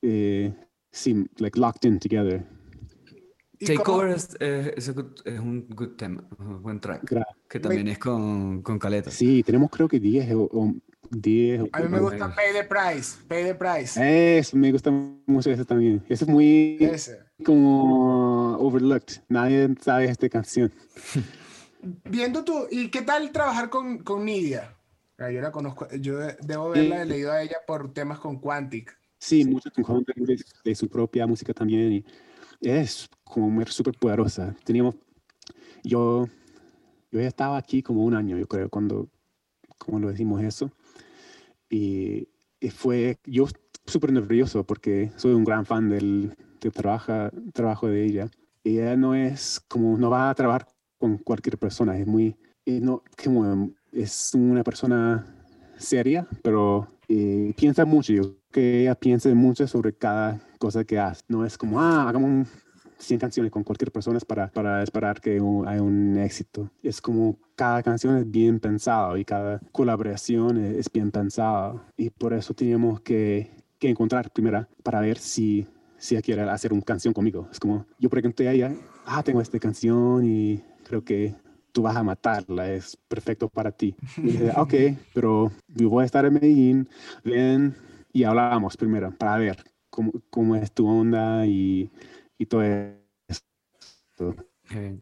[0.02, 0.54] eh,
[0.92, 2.46] sí, like locked in together.
[3.62, 7.04] ¿Y cómo- Takeover es, es, es a good- es un good tema, un buen track.
[7.50, 9.12] Que también es con, con Caleta.
[9.12, 10.74] Sí, tenemos creo que 10 o, o
[11.12, 11.64] 10.
[11.74, 14.38] A mí me gusta Pay the Price, Pay the Price.
[14.40, 16.02] Eso, me gusta mucho eso también.
[16.08, 17.20] Eso es muy Ese.
[17.44, 19.24] como overlooked.
[19.28, 20.72] Nadie sabe esta canción.
[22.06, 24.76] Viendo tú, ¿y qué tal trabajar con, con Nidia?
[25.18, 27.10] Ah, Yo la conozco, yo de- debo haberla Sí.
[27.10, 28.98] leído a ella por temas con Quantic.
[29.18, 31.92] Sí, mucho con de, de su propia música también.
[31.92, 32.06] Y
[32.62, 34.56] es como súper poderosa.
[34.64, 34.96] Teníamos,
[35.84, 36.28] yo,
[37.12, 39.10] yo ya estaba aquí como un año, yo creo, cuando,
[39.78, 40.72] cuando lo decimos eso.
[41.70, 42.28] Y,
[42.60, 43.48] y fue, yo
[43.86, 48.30] súper nervioso porque soy un gran fan del, del trabaja, trabajo de ella.
[48.64, 50.68] Ella no es como, no va a trabajar
[50.98, 55.26] con cualquier persona, es muy, no, como, es una persona
[55.78, 58.14] seria, pero eh, piensa mucho.
[58.14, 61.24] Yo creo que ella piensa mucho sobre cada cosa que hace.
[61.30, 62.48] No es como, ah, hagamos un
[62.98, 66.70] 100 canciones con cualquier persona para, para esperar que un- haya un éxito.
[66.84, 71.82] Es como cada canción es bien pensado y cada colaboración es, es bien pensada.
[71.98, 75.68] Y por eso teníamos que, que encontrar primero para ver si,
[75.98, 77.48] si ella quiere hacer una canción conmigo.
[77.52, 78.74] Es como, yo pregunté a ella,
[79.06, 81.36] ah, tengo esta canción y creo que
[81.72, 83.96] tú vas a matarla, es perfecto para ti.
[84.22, 84.74] Y dije, ok,
[85.14, 86.90] pero yo voy a estar en Medellín,
[87.24, 87.76] ven
[88.12, 89.64] y hablamos primero para ver
[90.00, 91.92] cómo, cómo es tu onda y,
[92.38, 93.44] y todo eso.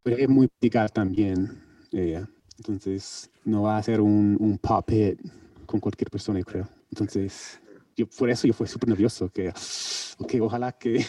[0.01, 2.27] Pero es muy musical también ella.
[2.57, 5.19] Entonces, no va a ser un, un pop hit
[5.67, 6.67] con cualquier persona, yo creo.
[6.89, 7.61] Entonces,
[7.95, 9.49] yo, por eso yo fui súper nervioso, que,
[10.17, 11.05] ok, ojalá que,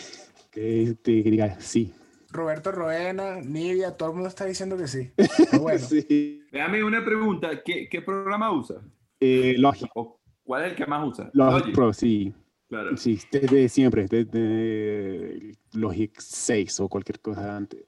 [0.50, 1.94] que te diga sí.
[2.30, 5.12] Roberto Roena, Nidia, todo el mundo está diciendo que sí.
[5.50, 6.42] Pero bueno, Sí.
[6.52, 7.62] Déjame una pregunta.
[7.64, 8.82] ¿Qué, qué programa usas?
[9.18, 11.30] Eh, Logic, ¿O ¿Cuál es el que más usas?
[11.32, 12.34] Logic Logic, Pro, sí.
[12.68, 12.96] Claro.
[12.96, 17.82] Sí, desde siempre, desde Logic 6 o cualquier cosa antes.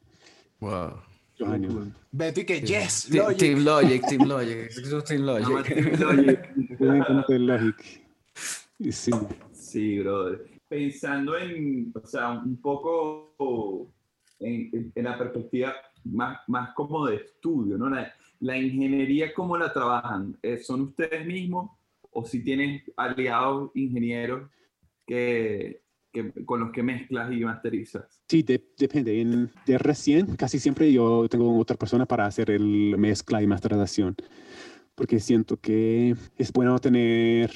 [0.60, 0.92] wow.
[1.38, 1.74] Muchos años.
[2.12, 3.38] Betty que yes, Ti- Logic.
[3.38, 4.58] Team Logic, Team Logic.
[4.70, 5.64] Eso Team Logic.
[5.66, 7.28] Team Logic.
[7.28, 8.02] Logic.
[8.90, 9.10] Sí.
[9.52, 10.46] Sí, brother.
[10.68, 13.90] Pensando en, o sea, un poco
[14.38, 17.88] en, en la perspectiva más, más como de estudio, ¿no?
[17.90, 20.36] La, la ingeniería, ¿cómo la trabajan?
[20.42, 21.70] Eh, ¿Son ustedes mismos
[22.10, 24.50] o si tienen aliados ingenieros
[25.14, 28.22] que, que- con los que mezclas y masterizas?
[28.28, 29.20] Sí, de- depende.
[29.20, 34.14] En- de recién, casi siempre yo tengo otra persona para hacer el mezcla y masterización.
[34.94, 37.50] Porque siento que es bueno tener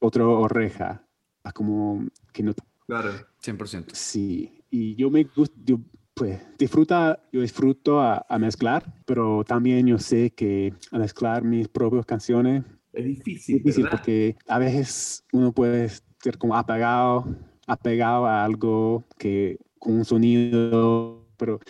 [0.00, 1.06] otra oreja.
[1.46, 2.54] a Como que no.
[2.86, 3.10] Claro.
[3.42, 3.94] 100%.
[3.94, 4.62] Sí.
[4.70, 5.54] Y yo me gusta.
[5.62, 5.78] Yo,
[6.14, 11.68] pues disfruta, yo disfruto a, a mezclar, pero también yo sé que a mezclar mis
[11.68, 12.62] propias canciones
[12.92, 13.98] Es difícil, difícil ¿verdad?
[13.98, 15.90] porque a veces uno puede
[16.24, 17.26] ser como apegado,
[17.66, 21.60] apegado a algo que con un sonido, pero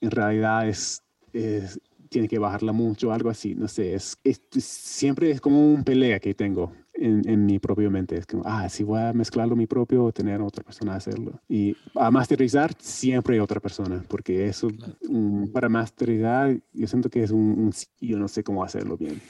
[0.00, 5.30] en realidad es, es- tiene que bajarla mucho, algo así, no sé, es, es- siempre
[5.30, 8.82] es como un pelea que tengo en, en mi propia mente, es como, ah, si
[8.84, 11.32] voy a mezclarlo mi propio o tener otra persona a hacerlo.
[11.48, 14.68] Y a masterizar siempre hay otra persona, porque eso,
[15.08, 19.20] mm, para masterizar, yo siento que es un, un- yo no sé cómo hacerlo bien.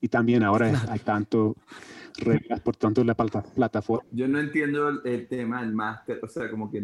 [0.00, 1.54] Y también ahora es- hay tanto
[2.16, 4.04] reglas por tanto la plata- plataforma.
[4.12, 6.82] Yo no entiendo el, el tema del máster, o sea, como que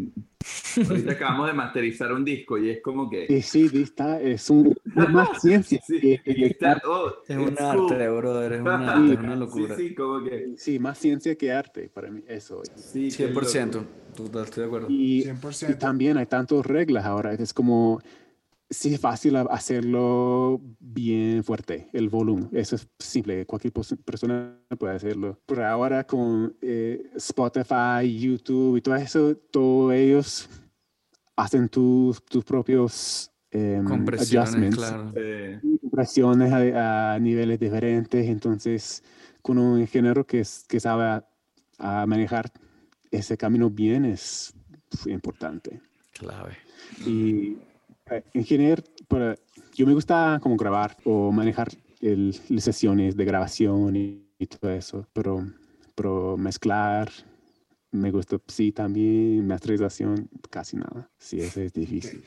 [0.89, 3.27] ahorita acabamos de masterizar un disco y es como que...
[3.29, 5.81] Y sí, está, es, un, es más ciencia.
[5.87, 6.87] Sí, que- que está- arte.
[6.89, 7.93] oh, Es un it's cool.
[7.93, 8.53] arte, brother.
[8.53, 9.77] Es un arte, es una locura.
[9.77, 10.55] Sí, sí, como que...
[10.57, 12.63] Sí, más ciencia que arte para mí, eso.
[12.63, 12.71] es.
[12.81, 13.73] Sí, qué 100%.
[13.75, 13.87] loco.
[14.17, 14.87] Total, estoy de acuerdo.
[14.91, 15.79] Y, y 100%.
[15.79, 18.01] también hay tantas reglas ahora, es como,
[18.75, 23.73] sí es fácil hacerlo bien fuerte, el volumen, eso es simple, cualquier
[24.05, 25.39] persona puede hacerlo.
[25.47, 30.49] Pero ahora con eh, Spotify, YouTube y todo eso, todos ellos
[31.37, 34.77] hacen tus, tus propios em, Compresiones, adjustments.
[34.77, 35.13] claro.
[35.17, 38.27] Eh, compresiones a, a niveles diferentes.
[38.27, 39.03] Entonces,
[39.43, 41.29] con un ingeniero que, es- que sabe a,
[41.79, 42.51] a manejar
[43.11, 44.53] ese camino bien es
[45.07, 45.81] importante.
[46.13, 46.57] Clave.
[47.07, 47.57] Y
[48.11, 49.37] eh, ingeniero, para,
[49.75, 51.69] yo me gusta como grabar o manejar
[52.01, 55.47] el, las sesiones de grabación y, y todo eso, pero,
[55.95, 57.11] pero mezclar
[57.95, 61.09] me gusta, sí, también masterización, casi nada.
[61.17, 62.25] Sí, eso es difícil.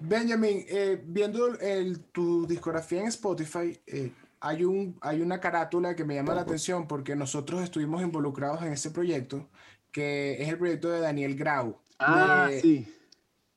[0.00, 6.04] Benjamin, eh, viendo el, tu discografía en Spotify, eh, hay, un, hay una carátula que
[6.04, 9.48] me llama la atención porque nosotros estuvimos involucrados en ese proyecto,
[9.92, 11.76] que es el proyecto de Daniel Grau.
[11.98, 12.94] Ah, de, sí.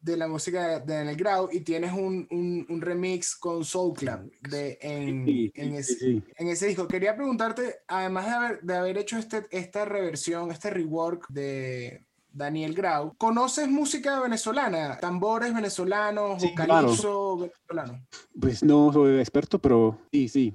[0.02, 4.32] De la música de Daniel Grau y tienes un, un, un remix con Soul Club
[4.50, 6.24] de, en, Sí, en, ese, sí.
[6.38, 6.88] en ese disco.
[6.88, 12.74] Quería preguntarte, además de haber, de haber hecho este, esta reversión, este rework de Daniel
[12.74, 14.98] Grau, ¿conoces música venezolana?
[15.00, 16.88] ¿Tambores venezolanos Sí, o claro.
[16.88, 18.06] calipso venezolano?
[18.40, 20.54] Pues no soy experto, pero sí, sí.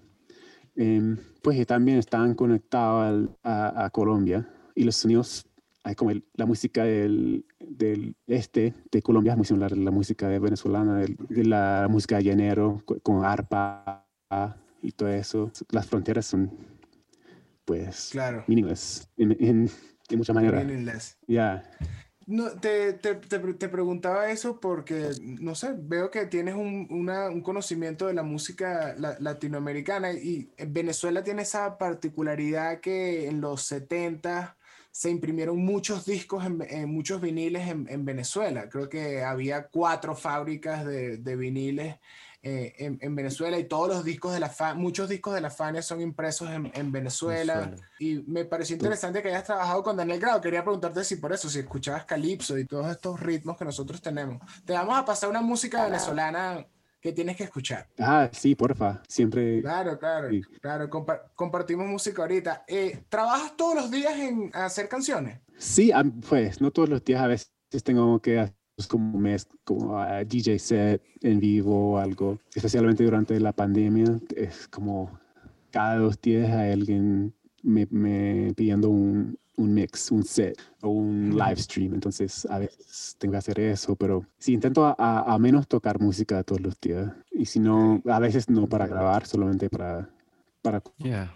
[0.74, 5.46] Em, pues también están conectados a, a Colombia y los sonidos,
[5.94, 10.28] como el- la música del, del este de Colombia es muy similar a la música
[10.28, 14.06] de venezolana, de la música llanero co- con arpa
[14.82, 15.52] y todo eso.
[15.70, 16.50] Las fronteras son,
[17.64, 18.44] pues, Claro.
[18.46, 19.70] meaningless en, en,
[20.08, 21.18] de muchas maneras.
[21.26, 21.62] Ya.
[22.28, 27.28] No, te, te, te, te preguntaba eso porque, no sé, veo que tienes un, una-
[27.30, 33.40] un conocimiento de la música la- latinoamericana y en Venezuela tiene esa particularidad que en
[33.40, 34.55] los 70
[34.96, 38.70] se imprimieron muchos discos, en, en muchos viniles en, en Venezuela.
[38.70, 41.96] Creo que había cuatro fábricas de, de viniles
[42.42, 45.50] eh, en, en Venezuela y todos los discos de la Fa- muchos discos de la
[45.50, 47.56] Fania son impresos en, en Venezuela.
[47.56, 47.88] Venezuela.
[47.98, 50.40] Y me pareció interesante que hayas trabajado con Daniel Grau.
[50.40, 54.40] Quería preguntarte si por eso, si escuchabas Calypso y todos estos ritmos que nosotros tenemos.
[54.64, 56.64] Te vamos a pasar una música venezolana
[57.00, 57.86] que tienes que escuchar.
[57.98, 59.02] Ah, sí, porfa.
[59.08, 59.60] Siempre.
[59.62, 60.40] Claro, claro, Sí.
[60.60, 60.88] claro.
[60.90, 62.64] compa- compartimos música ahorita.
[62.66, 65.40] Eh, ¿Trabajas todos los días en hacer canciones?
[65.58, 65.92] Sí,
[66.28, 67.50] pues no todos los días, a veces
[67.84, 68.54] tengo que hacer
[68.88, 74.20] como un mes, como ah, DJ set en vivo o algo, especialmente durante la pandemia,
[74.36, 75.18] es como
[75.70, 81.30] cada dos días hay alguien me, me pidiendo un, un mix, un set o un
[81.30, 85.38] live stream, entonces a veces tengo que hacer eso, pero sí intento a, a- a
[85.38, 89.68] menos tocar música todos los días y si no, a veces no para grabar, solamente
[89.70, 90.08] para...
[90.62, 91.34] para Yeah,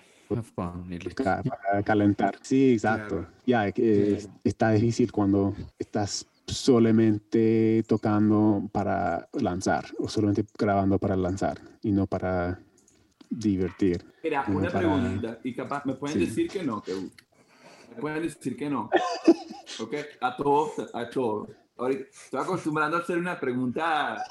[1.15, 2.37] ca- para calentar.
[2.43, 3.27] Sí, exacto.
[3.47, 11.17] Ya, que es- está difícil cuando estás solamente tocando para lanzar o solamente grabando para
[11.17, 12.61] lanzar y no para
[13.31, 14.05] divertir.
[14.23, 16.27] Mira, una para- pregunta, y capaz, me pueden Sí.
[16.27, 16.93] decir que no, que
[17.99, 18.91] pueden decir que no.
[19.81, 19.95] ¿Ok?
[20.21, 21.51] A todos, a todos.
[21.77, 24.23] Ahorita estoy acostumbrando a hacer una pregunta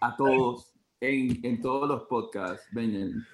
[0.00, 3.24] a todos en, en todos los podcasts, Benjamin.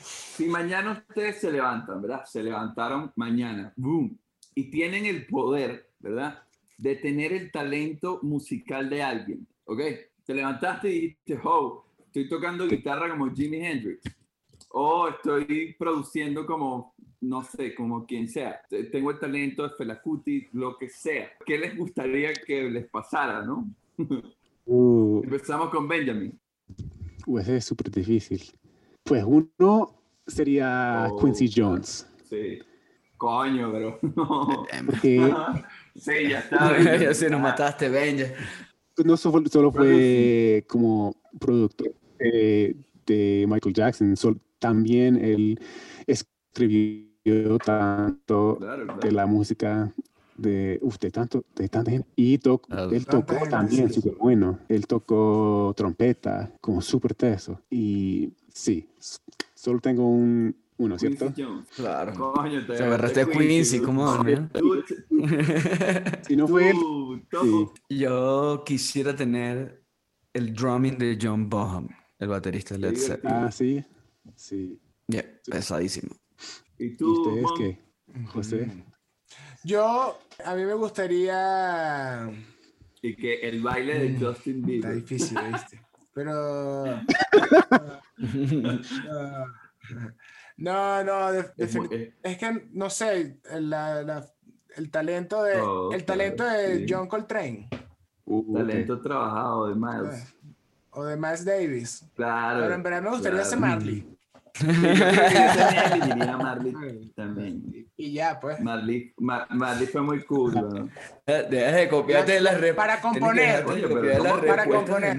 [0.00, 2.24] Si mañana ustedes se levantan, ¿verdad?
[2.24, 4.18] Se levantaron mañana, boom,
[4.54, 6.42] y tienen el poder, ¿verdad?
[6.76, 9.80] De tener el talento musical de alguien, ¿ok?
[10.24, 14.02] Te levantaste y dijiste, oh, estoy tocando guitarra como Jimi Hendrix
[14.72, 18.60] o estoy produciendo como, no sé, como quien sea.
[18.68, 21.30] Te- Tengo el talento de Fela Kuti, lo que sea.
[21.46, 23.68] ¿Qué les gustaría que les pasara, no?
[24.64, 26.38] Uh, Empezamos con Benjamin.
[27.26, 28.40] uh, ese es súper difícil.
[29.02, 29.92] Pues uno
[30.24, 31.50] sería Oh, Quincy.
[31.52, 32.06] Jones.
[32.30, 32.60] Sí.
[33.16, 34.64] Coño, pero no.
[34.86, 35.34] Porque
[35.96, 36.80] Sí, ya está.
[36.96, 38.26] ya se nos mataste, Benja.
[39.04, 45.58] no solo, solo fue como productor de, de Michael Jackson, sol- también él
[46.06, 47.08] escribió
[47.64, 49.00] tanto Claro, claro.
[49.00, 49.92] de la música
[50.36, 53.94] de usted tanto de tanta gente y to- Ah, él tocó también sí.
[54.00, 58.88] súper bueno él tocó trompeta como súper teso y sí
[59.54, 61.64] solo tengo un uno Quincy cierto.
[61.76, 62.12] Claro.
[62.32, 63.78] Coño, te Se agarraste a Quincy,
[66.26, 66.76] si no fue él
[67.30, 67.72] todo.
[67.88, 69.84] Yo quisiera tener
[70.32, 73.36] el drumming de John Bonham, el baterista de Led Zeppelin.
[73.36, 73.84] ah sí
[74.34, 76.14] sí Yeah, pesadísimo.
[76.82, 77.58] ¿Y y tú, ustedes Mon?
[77.58, 77.78] qué
[78.26, 78.70] José
[79.64, 82.28] Yo, a mí me gustaría...
[83.00, 84.94] Y que el baile de Mm, Justin Está Bieber.
[84.94, 85.80] difícil, ¿viste?
[86.14, 86.84] Pero...
[90.56, 94.26] No, no, de- Es muy- defini- eh, es que no sé, la- la-
[94.76, 96.86] el talento de Oh, el talento claro, de sí.
[96.88, 97.68] John Coltrane
[98.24, 100.34] Uh, talento trabajado de Miles.
[100.90, 102.04] o de Miles Davis.
[102.14, 102.60] Claro.
[102.60, 103.50] Pero en verdad me gustaría claro.
[103.50, 104.11] ser Marley.
[104.54, 104.88] Sí, yo que
[105.56, 107.86] también elegiría a Marley también.
[107.96, 108.60] Y ya, pues.
[108.60, 110.88] Marley, Ma- Marley fue muy cool, ¿no?
[111.26, 112.98] Eh, Deja de copiarte las respuestas.
[112.98, 113.64] Para componer.
[113.66, 115.18] Oye, pero ¿cómo para componer?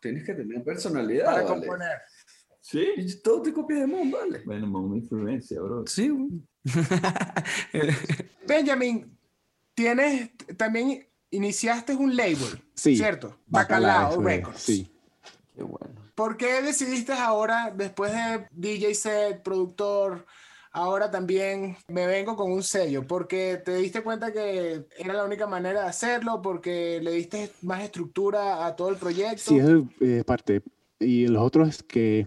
[0.00, 1.46] Tienes que tener personalidad, Para vale.
[1.48, 1.98] componer.
[2.60, 2.86] Sí.
[2.96, 4.40] Y Todo te copias de Mon, vale.
[4.46, 5.84] Bueno, una influencia, bro.
[5.86, 6.10] Sí.
[8.46, 9.16] Benjamin,
[9.74, 13.38] tienes también iniciaste un label, Sí, ¿cierto?
[13.46, 14.60] Bacalao fue- Records.
[14.60, 14.92] sí
[15.54, 16.01] Qué bueno.
[16.22, 20.24] ¿Por qué decidiste ahora, después de DJ set, productor,
[20.70, 25.48] ahora también me vengo con un sello, porque te diste cuenta que era la única
[25.48, 29.42] manera de hacerlo, porque le diste más estructura a todo el proyecto.
[29.42, 29.68] Sí, es
[30.00, 30.62] eh, parte.
[31.00, 32.24] Y los otros es que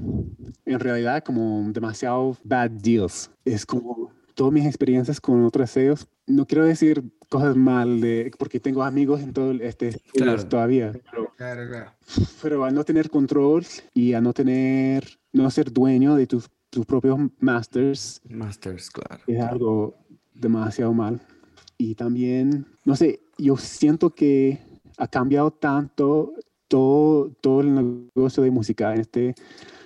[0.66, 3.32] en realidad como demasiado bad deals.
[3.46, 6.06] Es como todas mis experiencias con otros sellos.
[6.28, 10.46] No quiero decir cosas mal de porque tengo amigos en todo este Claro.
[10.46, 10.92] todavía.
[11.12, 11.92] Pero, Claro, claro.
[12.42, 16.86] pero a no tener control y a no tener, no ser dueño de tus, tus
[16.86, 19.24] propios masters Masters, claro.
[19.28, 19.96] es algo
[20.34, 21.22] demasiado mal.
[21.78, 24.60] Y también, no sé, yo siento que
[24.98, 26.34] ha cambiado tanto
[26.70, 27.76] todo, todo el
[28.16, 29.36] negocio de música en este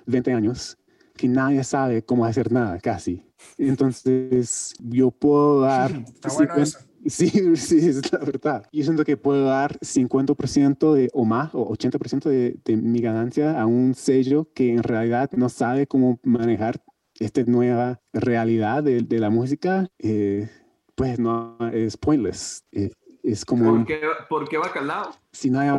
[0.06, 0.78] 20 años
[1.16, 3.26] que nadie sabe cómo hacer nada, casi.
[3.58, 5.92] Entonces, yo puedo dar...
[6.14, 6.80] Está bueno 50 eso.
[7.06, 8.68] Sí, sí, es la verdad.
[8.72, 13.60] Yo siento que puedo dar 50% de, o más, o 80% de, de mi ganancia
[13.60, 16.84] a un sello que en realidad no sabe cómo manejar
[17.20, 19.88] esta nueva realidad de, de la música.
[20.00, 20.50] eh,
[20.96, 22.66] pues no, es pointless.
[22.74, 22.92] Eh,
[23.24, 25.12] es como ¿Por qué, por qué bacalao?
[25.32, 25.70] si no hay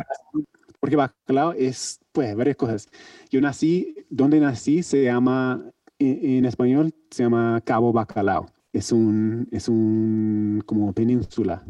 [0.79, 2.89] porque bacalao es pues varias cosas.
[3.29, 5.63] Yo nací, donde nací se llama,
[5.99, 8.47] en, en español se llama Cabo Bacalao.
[8.73, 11.63] Es un, es un como península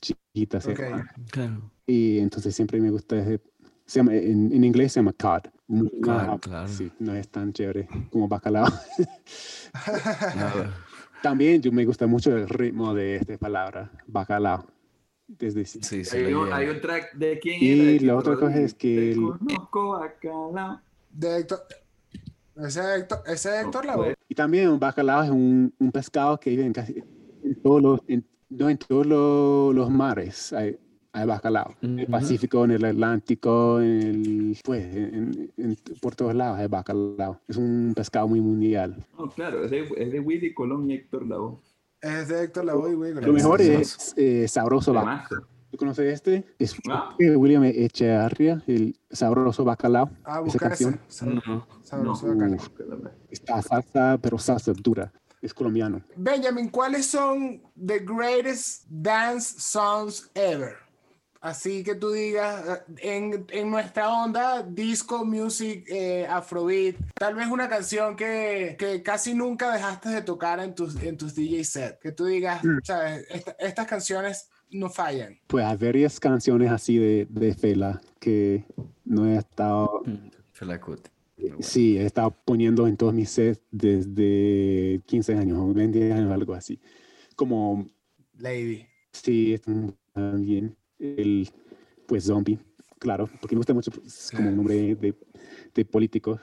[0.00, 0.60] chiquita.
[0.60, 0.80] se Ok.
[0.80, 1.10] llama.
[1.30, 1.70] Claro.
[1.86, 3.40] Y entonces siempre me gusta ese,
[3.84, 5.42] se llama, en, en inglés se llama cod.
[5.68, 6.68] No- Cod, claro.
[6.68, 8.66] Sí, no es tan chévere como bacalao.
[11.22, 14.66] También yo me gusta mucho el ritmo de esta palabra, bacalao.
[15.28, 16.16] Desde Sí, sí.
[16.16, 18.06] Hay un, hay un track de quién Y era.
[18.06, 20.80] la otra cosa es que el- conozco bacalao.
[21.10, 21.60] De Héctor,
[22.56, 24.14] ese es Héctor, ese es Héctor No, Lavoe.
[24.28, 27.02] Y también un bacalao es un, un pescado que vive en casi
[27.44, 30.52] en todos los, en, no, en todos los, los mares.
[30.52, 30.76] Hay,
[31.12, 31.74] hay bacalao.
[31.82, 32.06] En el.
[32.06, 37.40] Pacífico, en el Atlántico, en el, pues, en, en- por todos lados hay bacalao.
[37.48, 39.06] Es un pescado muy mundial.
[39.18, 41.58] No, claro, es de, es de Willy Colón y Héctor Lavoe.
[42.00, 43.14] Es de Héctor Lavoe, güey.
[43.14, 45.46] Lo mejor es eh, Sabroso Bacalao.
[45.76, 46.44] Además, ¿Tú conoces este?
[46.58, 47.14] Es Ah.
[47.18, 50.10] de William Echearria, el Sabroso Bacalao.
[50.24, 50.84] Ah, esa buscar ese.
[50.84, 51.00] canción.
[51.08, 51.66] Sab- No.
[51.82, 52.56] Sabroso no, bacalao.
[52.56, 52.68] Uf.
[53.30, 55.12] Está salsa, pero salsa dura.
[55.42, 56.00] Es colombiano.
[56.16, 60.76] Benjamin, ¿cuáles son the greatest dance songs ever?
[61.42, 62.64] Así que tú digas,
[62.98, 69.02] eh, en, en nuestra onda, disco, music, eh, afrobeat, tal vez una canción que, que
[69.02, 72.00] casi nunca dejaste de tocar en tus, en tus DJ set.
[72.00, 75.38] Que tú digas, sabes, Esta- estas canciones no fallan.
[75.46, 78.64] Pues hay varias canciones así de, de Fela que
[79.04, 81.58] no he estado Mm, Fela bueno.
[81.60, 86.54] Sí, he estado poniendo en todos mis sets desde 15 años o 20 años, algo
[86.54, 86.80] así.
[87.36, 87.86] Como,
[88.38, 88.86] Lady.
[89.12, 91.48] sí, es un- también el,
[92.06, 92.58] pues, zombie,
[92.98, 95.14] claro, porque me gusta mucho, es como un nombre de,
[95.74, 96.40] de político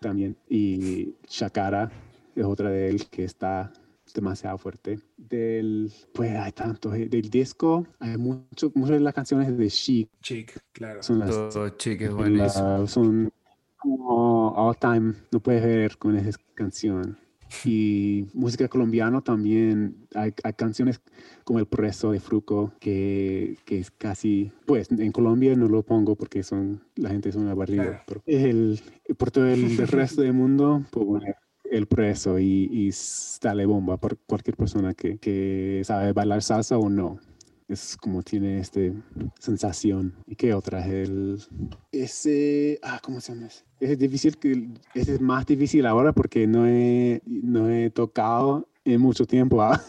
[0.00, 0.36] también.
[0.48, 1.90] Y Shakara
[2.34, 3.72] es otra de él que está
[4.14, 5.00] demasiado fuerte.
[5.16, 10.08] Del, pues hay tantos, eh, del disco, hay mucho, muchas de las canciones de Chic
[10.22, 11.02] Chic, claro.
[11.02, 12.86] son las Todo chique, la- buenísimo.
[12.86, 13.30] son
[13.76, 17.18] como all time, no puedes ver con esa canción.
[17.64, 21.00] Y música colombiana también, hay, hay canciones
[21.44, 26.16] como El Preso de Fruco, que, que es casi, pues en Colombia no lo pongo
[26.16, 28.02] porque son, la gente es una barriga, Claro.
[28.06, 28.80] pero el,
[29.16, 31.36] por todo el, del resto del mundo, puedo poner
[31.74, 32.90] El Preso y, y
[33.40, 37.18] dale bomba por cualquier persona que, que sabe bailar salsa o no.
[37.66, 38.92] Es como tiene este
[39.40, 40.14] sensación.
[40.26, 40.86] ¿Y qué otra?
[40.86, 41.42] El,
[41.90, 43.48] ese, ah, ¿cómo se llama?
[43.48, 43.64] ese?
[43.80, 49.26] Es difícil, que, es más difícil ahora porque no he, no he tocado en mucho
[49.26, 49.60] tiempo.
[49.62, 49.82] ah.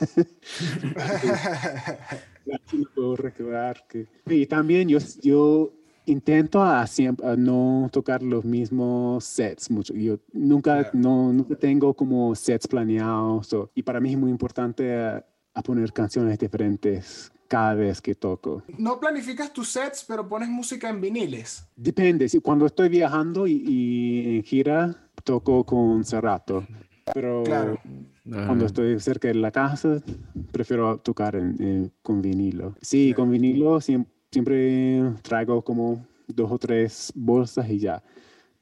[2.46, 2.60] No
[2.94, 4.06] puedo recordar que...
[4.28, 5.74] Y también yo, yo
[6.06, 9.94] intento a, siempre, a no tocar los mismos sets mucho.
[9.94, 10.90] Yo nunca, Claro.
[10.94, 13.52] no, nunca tengo como sets planeados.
[13.54, 18.16] o- y para mí es muy importante a, a poner canciones diferentes cada vez que
[18.16, 18.64] toco.
[18.78, 21.68] No planificas tus sets, pero pones música en viniles.
[21.76, 26.66] Depende, si cuando estoy viajando y, y en gira toco con Cerrato,
[27.14, 27.80] pero Claro.
[28.24, 30.02] cuando estoy cerca de la casa
[30.52, 32.76] prefiero tocar en- en- con vinilo.
[32.82, 34.08] Sí, con vinilo siem-
[34.40, 38.04] siempre traigo como dos o tres bolsas y ya,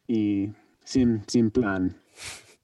[0.08, 0.50] y
[0.84, 1.96] sin, sin plan.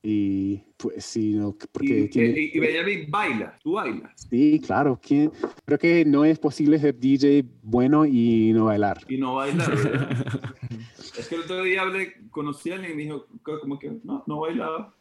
[0.02, 4.12] Y pues sí, no, porque Y, tiene- y, y Benjamin baila, tú bailas.
[4.30, 5.32] sí, claro, ¿quién-
[5.66, 9.00] creo que no es posible ser DJ bueno y no bailar.
[9.10, 9.76] Y no bailar.
[9.76, 10.56] ¿verdad?
[11.20, 13.92] es que el otro día hablé, conocí a alguien y me dijo, co- como que
[14.04, 14.94] no, no bailaba.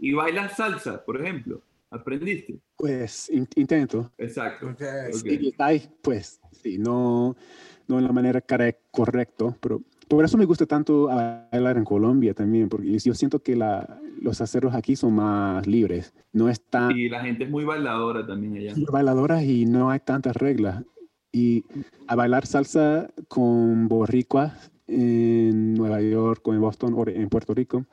[0.00, 1.60] Y bailas salsa, por ejemplo.
[1.94, 2.58] ¿Aprendiste?
[2.76, 4.10] Pues in- intento.
[4.18, 4.66] Exacto.
[4.68, 4.82] Ok.
[5.14, 5.26] Ok.
[5.26, 7.36] Y está ahí, pues, sí, no,
[7.86, 8.42] no en la manera
[8.90, 13.56] correcto, pero por eso me gusta tanto bailar en Colombia también, porque yo siento que
[13.56, 16.12] la, los aceros aquí son más libres.
[16.32, 16.90] No es tan...
[16.96, 18.74] Y la gente es muy bailadora también allá.
[18.90, 20.84] Bailadoras y no hay tantas reglas.
[21.32, 21.64] Y
[22.06, 27.86] a bailar salsa con borricuas en Nueva York o en Boston o en Puerto Rico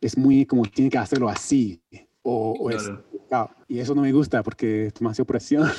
[0.00, 1.82] es muy como tiene que hacerlo así.
[2.22, 2.90] O, o es,
[3.68, 5.68] y eso no me gusta porque es demasiada presión.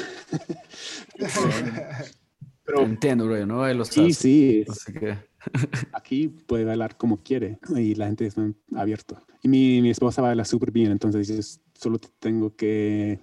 [2.64, 4.66] Pero, Entiendo, bro, no bailo Sí, sí.
[4.70, 5.18] Así que...
[5.94, 9.18] Aquí puede bailar como quiere y la gente está abierto.
[9.42, 11.36] Y mi, mi esposa baila súper bien, entonces yo
[11.74, 13.20] solo tengo que...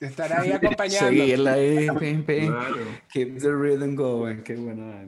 [0.00, 1.08] Estar ahí acompañando.
[1.08, 1.86] Seguirla ahí,
[3.12, 4.42] Keep the rhythm going.
[4.42, 5.06] Qué buena.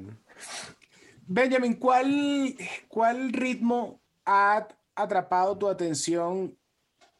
[1.26, 2.54] Benjamin, ¿cuál,
[2.86, 6.56] ¿cuál ritmo ha atrapado tu atención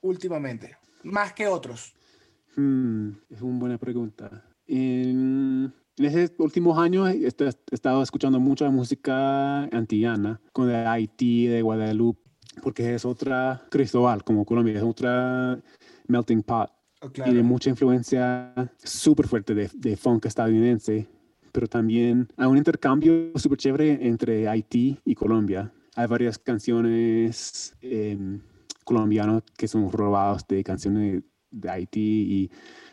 [0.00, 0.76] últimamente?
[1.04, 1.94] Más que otros.
[2.56, 4.44] Hmm, es una buena pregunta.
[4.66, 7.26] En, en estos últimos años he,
[7.70, 12.20] estado escuchando mucha música antillana, con de Haití, de Guadalupe,
[12.62, 15.60] porque es otra Cristóbal, como Colombia, es otra
[16.08, 16.70] melting pot.
[17.00, 21.06] Oh, Tiene mucha influencia súper fuerte de, de funk estadounidense,
[21.52, 25.70] pero también hay un intercambio súper chévere entre Haití y Colombia.
[25.96, 28.40] Hay varias canciones eh,
[28.84, 32.50] colombianas que son robadas de canciones de Haití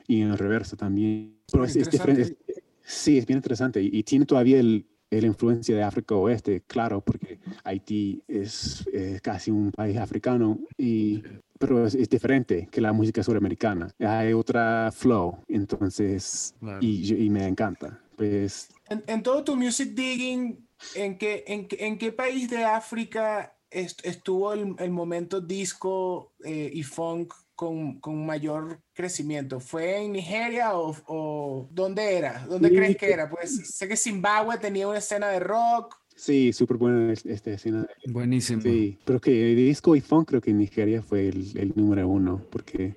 [0.07, 1.37] y, y en el reverso también.
[1.51, 2.37] Pero es, diferente.
[2.83, 7.39] sí, es bien interesante y, tiene todavía el, la influencia de África Oeste, claro, porque
[7.63, 8.85] Haití es,
[9.21, 11.21] casi un país africano, y,
[11.57, 13.93] pero es, diferente que la música suramericana.
[13.99, 17.99] Hay otra flow, entonces, y, y, me encanta.
[18.15, 23.53] Pues, en, en, todo tu music digging, ¿en qué, en, en qué país de África
[23.71, 29.59] estuvo el, el momento disco eh, y funk con, con, mayor crecimiento?
[29.59, 32.45] ¿Fue en Nigeria o, o dónde era?
[32.47, 33.29] ¿Dónde crees que era?
[33.29, 35.95] Pues sé que Zimbabue tenía una escena de rock.
[36.15, 37.87] Sí, súper buena esta escena.
[38.05, 38.61] Buenísimo.
[38.61, 42.95] Sí, pero que disco y funk creo que Nigeria fue el, el número uno, porque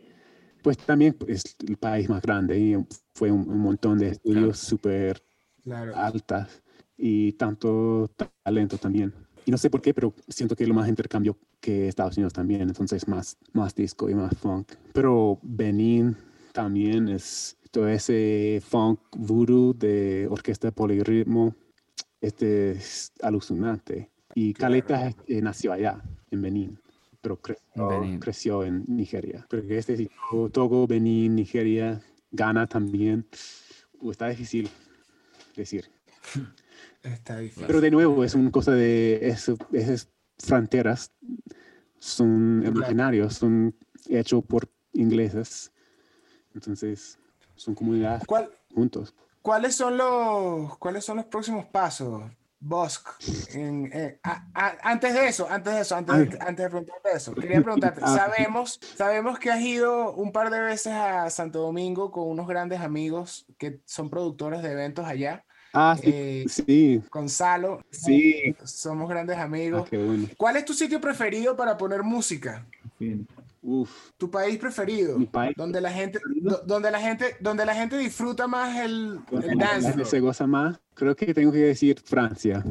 [0.64, 2.75] pues también es el país más grande y
[3.14, 5.22] fue un, montón de estudios súper
[5.95, 6.62] altas
[6.97, 8.11] y tanto
[8.43, 9.12] talento también
[9.45, 12.62] y no sé por qué, pero siento que lo más intercambio que Estados Unidos también,
[12.62, 14.72] entonces más, más disco y más funk.
[14.92, 16.16] Pero Benin
[16.53, 21.55] también es todo ese funk voodoo de orquesta polirritmo,
[22.20, 24.11] este es alucinante.
[24.34, 26.78] Y Caleta eh, nació allá, en Benin,
[27.20, 29.47] pero creció en Nigeria.
[29.49, 30.09] Porque este es
[30.53, 33.26] Togo, Benin, Nigeria, Ghana también.
[34.11, 34.68] Está difícil
[35.57, 35.90] decir.
[37.66, 41.12] Pero de nuevo, es una cosa de esas fronteras,
[41.98, 43.74] son imaginarios, son
[44.09, 45.72] hechos por ingleses.
[46.55, 47.18] Entonces,
[47.57, 48.22] son comunidades
[48.74, 49.14] juntos.
[49.42, 52.22] ¿Cuáles son los, cuáles son los próximos pasos,
[52.59, 53.07] Bosk?
[54.55, 58.80] antes de eso, antes de eso, antes, antes de preguntarte eso, quería preguntarte, ah, sabemos,
[58.96, 63.46] sabemos que has ido un par de veces a Santo Domingo con unos grandes amigos
[63.59, 65.44] que son productores de eventos allá.
[65.75, 66.11] Ah, sí.
[66.12, 67.03] Eh, sí.
[67.11, 67.83] Gonzalo.
[67.91, 68.55] Sí.
[68.64, 69.89] Somos grandes amigos.
[69.93, 69.97] Ah,
[70.37, 72.64] ¿Cuál es tu sitio preferido para poner música?
[73.61, 74.11] Uf.
[74.16, 75.18] Tu país preferido.
[75.18, 75.55] Mi país.
[75.57, 76.20] Donde la gente,
[76.64, 80.05] donde la gente, donde la gente disfruta más el, el dance.
[80.05, 80.79] Se goza más.
[80.95, 82.62] Creo que tengo que decir Francia.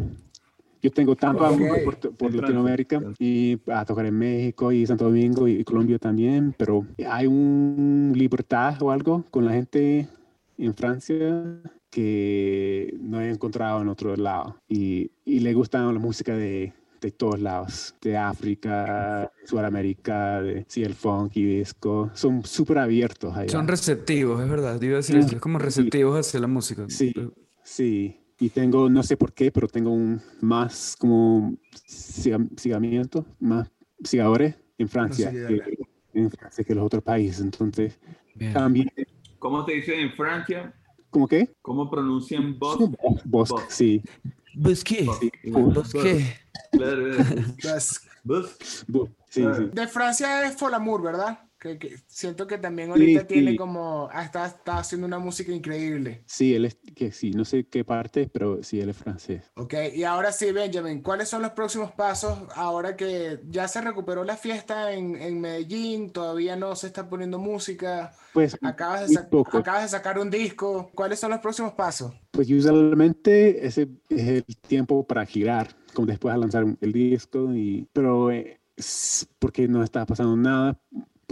[0.81, 5.63] Yo tengo tanto amor por, Latinoamérica y a tocar en México y Santo Domingo y
[5.63, 10.09] Colombia también, pero hay un libertad o algo con la gente
[10.57, 11.61] en Francia
[11.93, 14.57] que no he encontrado en otro lado.
[14.67, 20.83] Y, y le gusta la música de, de todos lados, de África, Sudamérica, de sí,
[20.83, 22.09] el funk y disco.
[22.13, 23.49] Son súper abiertos allá.
[23.49, 24.79] Son receptivos, es verdad.
[24.79, 26.85] Digo decir, es como receptivos hacia la música.
[26.87, 27.13] Sí,
[27.61, 28.19] sí.
[28.39, 33.69] Y tengo, no sé por qué, pero tengo un más como sigamiento, más
[34.03, 35.61] sigadores en Francia, que,
[36.15, 37.41] en Francia que los otros países.
[37.41, 37.99] Entonces,
[38.51, 38.89] también...
[39.37, 40.73] ¿Cómo te dicen en Francia?
[41.13, 41.55] ¿Cómo qué?
[41.61, 42.85] ¿Cómo pronuncian Bosque?
[43.23, 44.01] Bosque, sí.
[44.55, 45.07] Bosque.
[45.45, 46.39] Bosque.
[46.71, 47.05] Claro,
[48.23, 48.65] Bosque.
[49.29, 49.69] Sí, sí.
[49.71, 51.37] De Francia es Folamour, ¿verdad?
[51.63, 56.23] Que, siento que también ahorita tiene como, ah, está, está, haciendo una música increíble.
[56.25, 59.51] Sí, él es, que sí, no sé qué parte, pero sí, él es francés.
[59.55, 64.23] Ok, y ahora sí, Benjamin, ¿cuáles son los próximos pasos ahora que ya se recuperó
[64.23, 68.13] la fiesta en, en Medellín, todavía no se está poniendo música?
[68.33, 69.19] Pues acabas de,
[69.53, 72.13] acabas de sacar un disco, ¿cuáles son los próximos pasos?
[72.31, 77.87] Pues usualmente ese es el tiempo para girar, como después de lanzar el disco, y,
[77.93, 78.31] pero...
[78.31, 78.59] Eh,
[79.39, 80.79] porque no está pasando nada,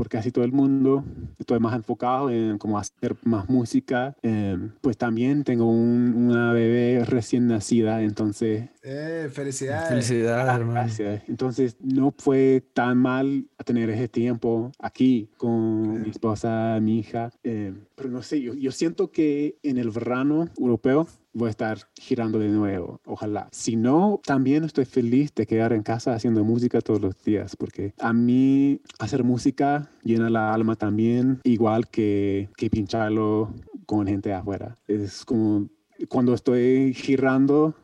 [0.02, 1.06] por casi todo el mundo.
[1.38, 4.16] Estoy más enfocado en cómo hacer más música.
[4.24, 8.68] Eh, pues también tengo una bebé recién nacida, entonces...
[8.82, 9.90] Eh, felicidades.
[9.90, 10.72] Felicidades, hermano.
[10.72, 11.22] Gracias.
[11.28, 17.30] Entonces no fue tan mal tener ese tiempo aquí con mi esposa, mi hija.
[17.44, 21.78] Eh, pero no sé, yo, yo siento que en el verano europeo voy a estar
[22.00, 23.48] girando de nuevo, ojalá.
[23.52, 27.94] Si no, también estoy feliz de quedar en casa haciendo música todos los días, porque
[28.00, 33.54] a mí hacer música llena la alma también, igual que, que pincharlo
[33.86, 34.76] con gente afuera.
[34.88, 35.70] Es como
[36.10, 37.76] cuando estoy girando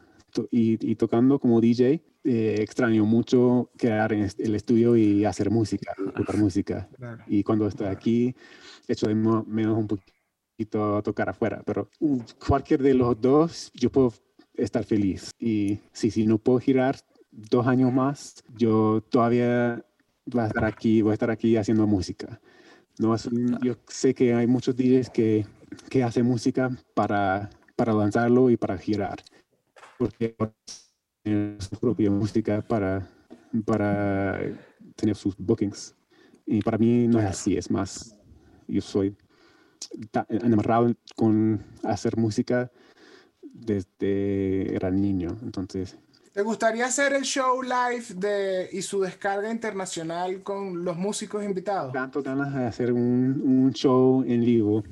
[0.51, 6.37] y, tocando como DJ, eh, extraño mucho quedar en el estudio y hacer música, tocar
[6.37, 6.89] música.
[7.27, 8.35] Y cuando estoy aquí,
[8.87, 10.16] echo de menos un poquito
[10.59, 11.89] a tocar afuera, pero
[12.45, 14.13] cualquier de los dos yo puedo
[14.55, 15.31] estar feliz.
[15.39, 16.97] Y sí, si no puedo girar
[17.31, 19.83] dos años más, yo todavía
[20.25, 22.39] voy a estar aquí, voy a estar aquí haciendo música.
[22.99, 23.15] No
[23.61, 25.45] yo sé que hay muchos DJs que,
[25.89, 29.19] que hacen música para, para lanzarlo y para girar,
[29.99, 30.35] porque
[31.21, 33.07] tienen su propia música para,
[33.65, 34.39] para
[34.95, 35.95] tener sus bookings.
[36.47, 38.17] Y para mí no es así, es más,
[38.67, 39.15] yo soy
[40.29, 42.71] enamorado con hacer música
[43.41, 45.37] desde era niño.
[45.43, 45.97] Entonces.
[46.33, 51.91] ¿Te gustaría hacer el show live de, y su descarga internacional con los músicos invitados?
[51.93, 54.83] Tanto ganas de hacer un, un show en vivo.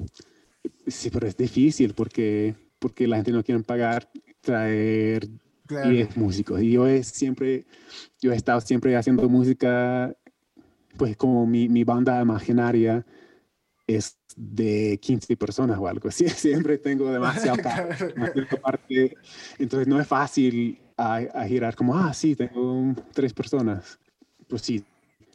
[0.87, 4.09] Sí, pero es difícil porque, porque la gente no quiere pagar
[4.41, 5.27] traer
[5.67, 6.61] 10 músicos.
[6.61, 7.65] Y yo he siempre,
[8.21, 10.15] yo he estado siempre haciendo música,
[10.97, 13.05] pues como mi, mi banda imaginaria
[13.87, 16.09] es de 15 personas o algo.
[16.09, 16.27] así.
[16.29, 17.57] siempre tengo demasiado
[18.61, 19.17] parte.
[19.57, 23.99] Entonces no es fácil a, girar como, ah, sí, tengo tres personas.
[24.47, 24.83] Pues sí,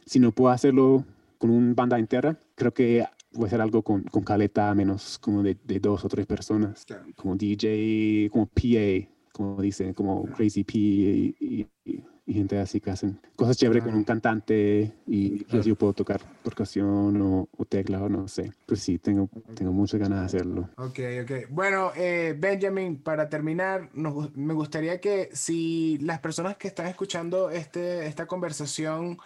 [0.05, 1.05] si no puedo hacerlo
[1.37, 5.41] con una banda entera, creo que voy a hacer algo con, con caleta menos como
[5.41, 6.85] de, de, dos o tres personas,
[7.15, 12.03] como DJ, como PA, como dicen, como Crazy P y, y
[12.33, 17.47] gente así que hacen cosas chéveres con un cantante y yo puedo tocar percusión o,
[17.69, 18.51] tecla o no sé.
[18.65, 20.69] Pues sí, tengo, tengo muchas ganas de hacerlo.
[20.77, 21.31] Ok, ok.
[21.49, 28.07] Bueno, eh, Benjamin, para terminar, me gustaría que si las personas que están escuchando este,
[28.07, 29.17] esta conversación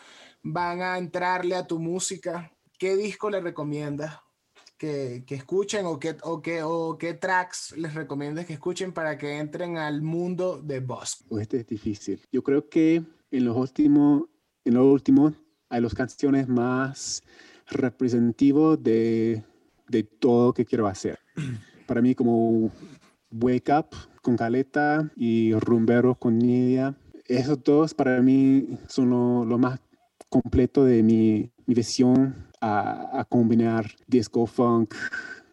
[0.43, 4.24] van a entrarle a tu música, ¿qué disco le recomiendas?
[4.78, 9.17] Que, que, escuchen o qué, o, qué, o qué tracks les recomiendas que escuchen para
[9.17, 11.28] que entren al mundo de Bosk?
[11.28, 12.21] Pues este es difícil.
[12.32, 14.23] Yo creo que en los últimos,
[14.63, 15.34] en lo último
[15.69, 17.23] hay las canciones más
[17.67, 19.43] representativas de,
[19.88, 21.19] de todo que quiero hacer.
[21.88, 22.71] Para mí como
[23.32, 26.95] Wake Up con Caleta y Rumbero con Nidia,
[27.28, 29.80] esos dos para mí son lo, lo más
[30.30, 32.36] completo de mi, mi visión
[32.66, 34.95] a, combinar disco, funk,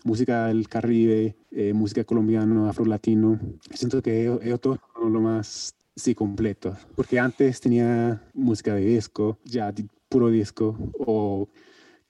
[0.04, 3.38] música del Caribe, eh, música colombiana, afro-latino.
[3.74, 9.72] Siento que todos son lo más sí, completo, porque antes tenía música de disco, ya
[10.08, 11.48] puro disco, o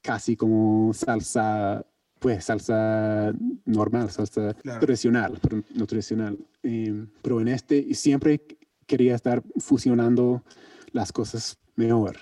[0.01, 1.85] casi como salsa,
[2.19, 3.33] pues salsa
[3.65, 6.39] normal, salsa tradicional, pero no tradicional.
[6.63, 8.41] Em, pero en este siempre
[8.87, 10.45] quería estar fusionando
[10.93, 12.17] las cosas mejor,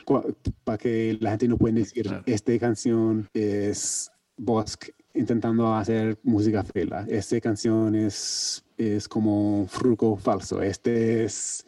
[0.65, 7.05] para que la gente no pueda decir, esta canción es Bosk intentando hacer música fela,
[7.09, 11.67] esta canción es, es como fruco falso, este es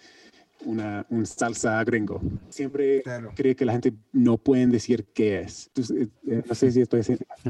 [0.65, 2.21] una, un salsa gringo.
[2.49, 3.03] Siempre
[3.35, 5.71] creo que la gente no puede decir qué es.
[5.77, 7.03] Eh, eh, no sé si estoy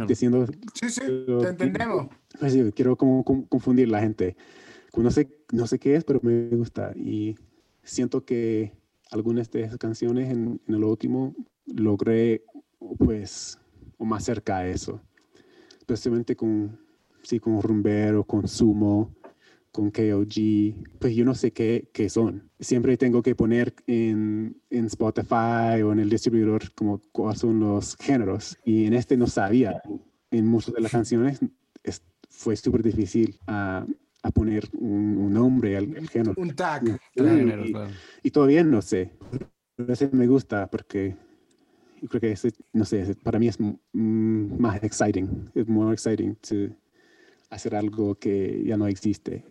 [0.09, 0.47] diciendo...
[0.75, 2.09] Sí, sí, te entendemos.
[2.75, 4.37] Quiero como, confundir la gente.
[4.97, 7.37] No sé, no sé qué es, pero me gusta y
[7.83, 8.73] siento que
[9.13, 11.35] algunas de esas canciones en, el último
[11.67, 12.43] logré
[12.99, 13.59] pues
[13.99, 15.01] o más cerca a eso.
[15.79, 16.79] Especialmente con
[17.23, 19.15] sí con Rumbero con Sumo
[19.71, 22.51] con KOG pues yo no sé qué, qué son.
[22.61, 27.97] Siempre tengo que poner en, en, Spotify o en el distribuidor como cuáles son los
[27.97, 28.59] géneros.
[28.65, 29.81] Y en este no sabía.
[30.31, 31.41] En muchas de las canciones
[32.33, 33.87] fue súper difícil a
[34.23, 36.35] a poner un, nombre al, género.
[36.37, 36.99] Un tag.
[38.23, 39.11] Y, todavía no sé.
[39.79, 41.17] A veces me gusta porque
[42.09, 43.59] creo que no sé, para mí es
[43.93, 45.51] más exciting.
[45.55, 46.75] Es more exciting to
[47.53, 49.45] hacer algo que ya no existe.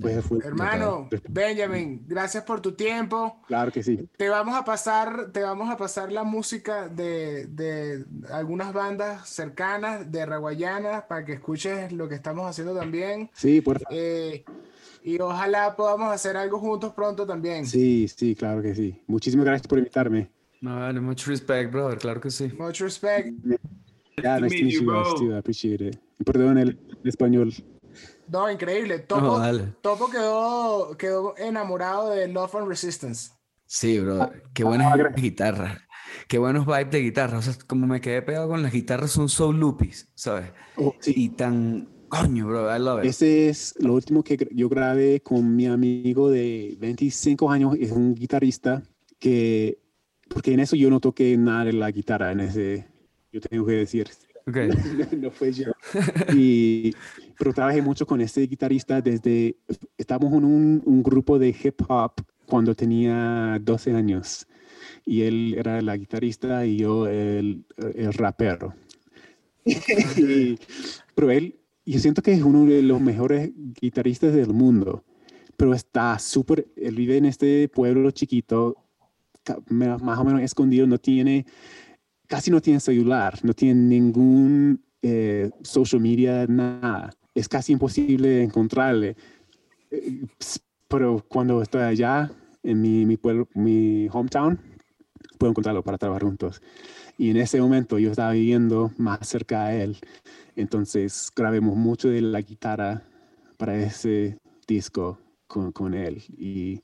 [0.00, 3.42] Pues Hermano, Benjamin, gracias por tu tiempo.
[3.46, 4.08] Claro que sí.
[4.16, 10.10] Te vamos a pasar, te vamos a pasar la música de, de algunas bandas cercanas
[10.10, 13.30] de Raguayana para que escuches lo que estamos haciendo también.
[13.34, 13.98] Sí, por favor.
[13.98, 14.44] Eh,
[15.02, 17.66] y ojalá podamos hacer algo juntos pronto también.
[17.66, 19.02] Sí, sí, claro que sí.
[19.06, 20.30] Muchísimas gracias por invitarme.
[20.60, 22.50] No, vale, much respect, brother, claro que sí.
[22.58, 23.28] Much respect.
[24.22, 25.14] Yeah, nice to meet you, bro.
[25.16, 25.32] too.
[25.32, 25.98] I appreciate it.
[26.24, 27.52] Perdón el español.
[28.28, 28.98] No, increíble.
[28.98, 29.74] No, Topo, dale.
[29.80, 33.32] Topo quedó, quedó enamorado de Love and Resistance.
[33.66, 34.42] Sí, brother.
[34.52, 35.78] Qué buenas guitarras.
[36.28, 37.38] Qué buenos vibes de guitarra.
[37.38, 40.50] O sea, como me quedé pegado con las guitarras, son so loopies, ¿sabes?
[40.76, 41.12] Oh, sí.
[41.16, 41.88] Y tan.
[42.08, 43.10] Coño, bro, I love it.
[43.10, 48.16] Ese es lo último que yo grabé con mi amigo de 25 años, es un
[48.16, 48.82] guitarrista
[49.20, 49.78] que,
[50.28, 52.88] porque en eso yo no toqué nada de la guitarra, en ese,
[53.32, 54.08] yo tengo que decir,
[54.46, 54.56] Ok.
[55.18, 55.72] no fue yo.
[56.36, 56.94] Y,
[57.38, 59.56] pero trabajé mucho con este guitarrista desde,
[59.96, 62.12] estábamos en un, un grupo de hip hop
[62.46, 64.46] cuando tenía 12 años
[65.06, 67.64] y él era la guitarrista y yo el,
[67.94, 68.74] el rapero.
[70.16, 70.58] Y-
[71.14, 75.04] pero él, yo siento que es uno de los mejores guitarristas del mundo,
[75.56, 78.76] pero está súper, él vive en este pueblo chiquito,
[79.68, 81.46] más o menos escondido, no tiene,
[82.30, 87.10] casi no tiene celular, no tiene ningún eh, social media, nada.
[87.34, 89.16] Es casi imposible encontrarle.
[89.90, 90.24] Eh,
[90.86, 92.30] Pero cuando estoy allá,
[92.62, 94.60] en mi, mi pueblo, mi hometown,
[95.38, 96.62] puedo encontrarlo para trabajar juntos.
[97.18, 99.96] Y en ese momento yo estaba viviendo más cerca a él.
[100.54, 103.02] Entonces grabemos mucho de la guitarra
[103.56, 105.18] para ese disco
[105.48, 106.22] con, con él.
[106.38, 106.80] Y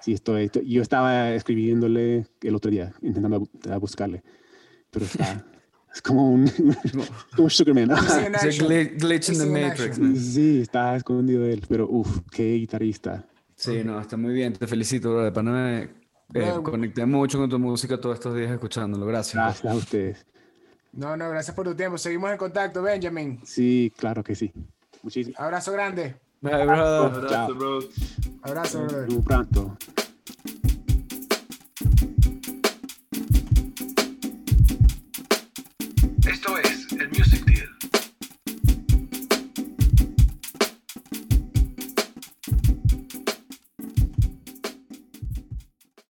[0.00, 3.46] sí, estoy, yo estaba escribiéndole el otro día, intentando
[3.78, 4.24] buscarle.
[4.90, 5.44] Pero está,
[5.94, 6.50] es como un,
[7.36, 7.90] como Sugarman.
[7.92, 8.68] Action.
[8.68, 10.16] gli- glitch in the Matrix, man.
[10.16, 13.24] Sí, está escondido él, pero uff, qué guitarrista.
[13.54, 14.54] Sí, no, está muy bien.
[14.54, 15.22] Te felicito, bro.
[15.24, 15.90] De pana me eh,
[16.52, 16.62] Bro.
[16.62, 19.04] conecté mucho con tu música todos estos días escuchándolo.
[19.06, 19.34] Gracias.
[19.34, 19.44] bro.
[19.44, 20.26] Gracias a ustedes.
[20.92, 21.98] No, no, gracias por tu tiempo.
[21.98, 23.38] Seguimos en contacto, Benjamin.
[23.44, 24.52] Sí, claro que sí.
[25.02, 26.16] Muchísimas Abrazo grande.
[26.40, 26.70] Bye, brother.
[26.70, 27.54] Abrazo, Chao.
[27.54, 27.78] bro.
[28.42, 29.08] Abrazo, brother.
[29.10, 29.76] Muy pronto.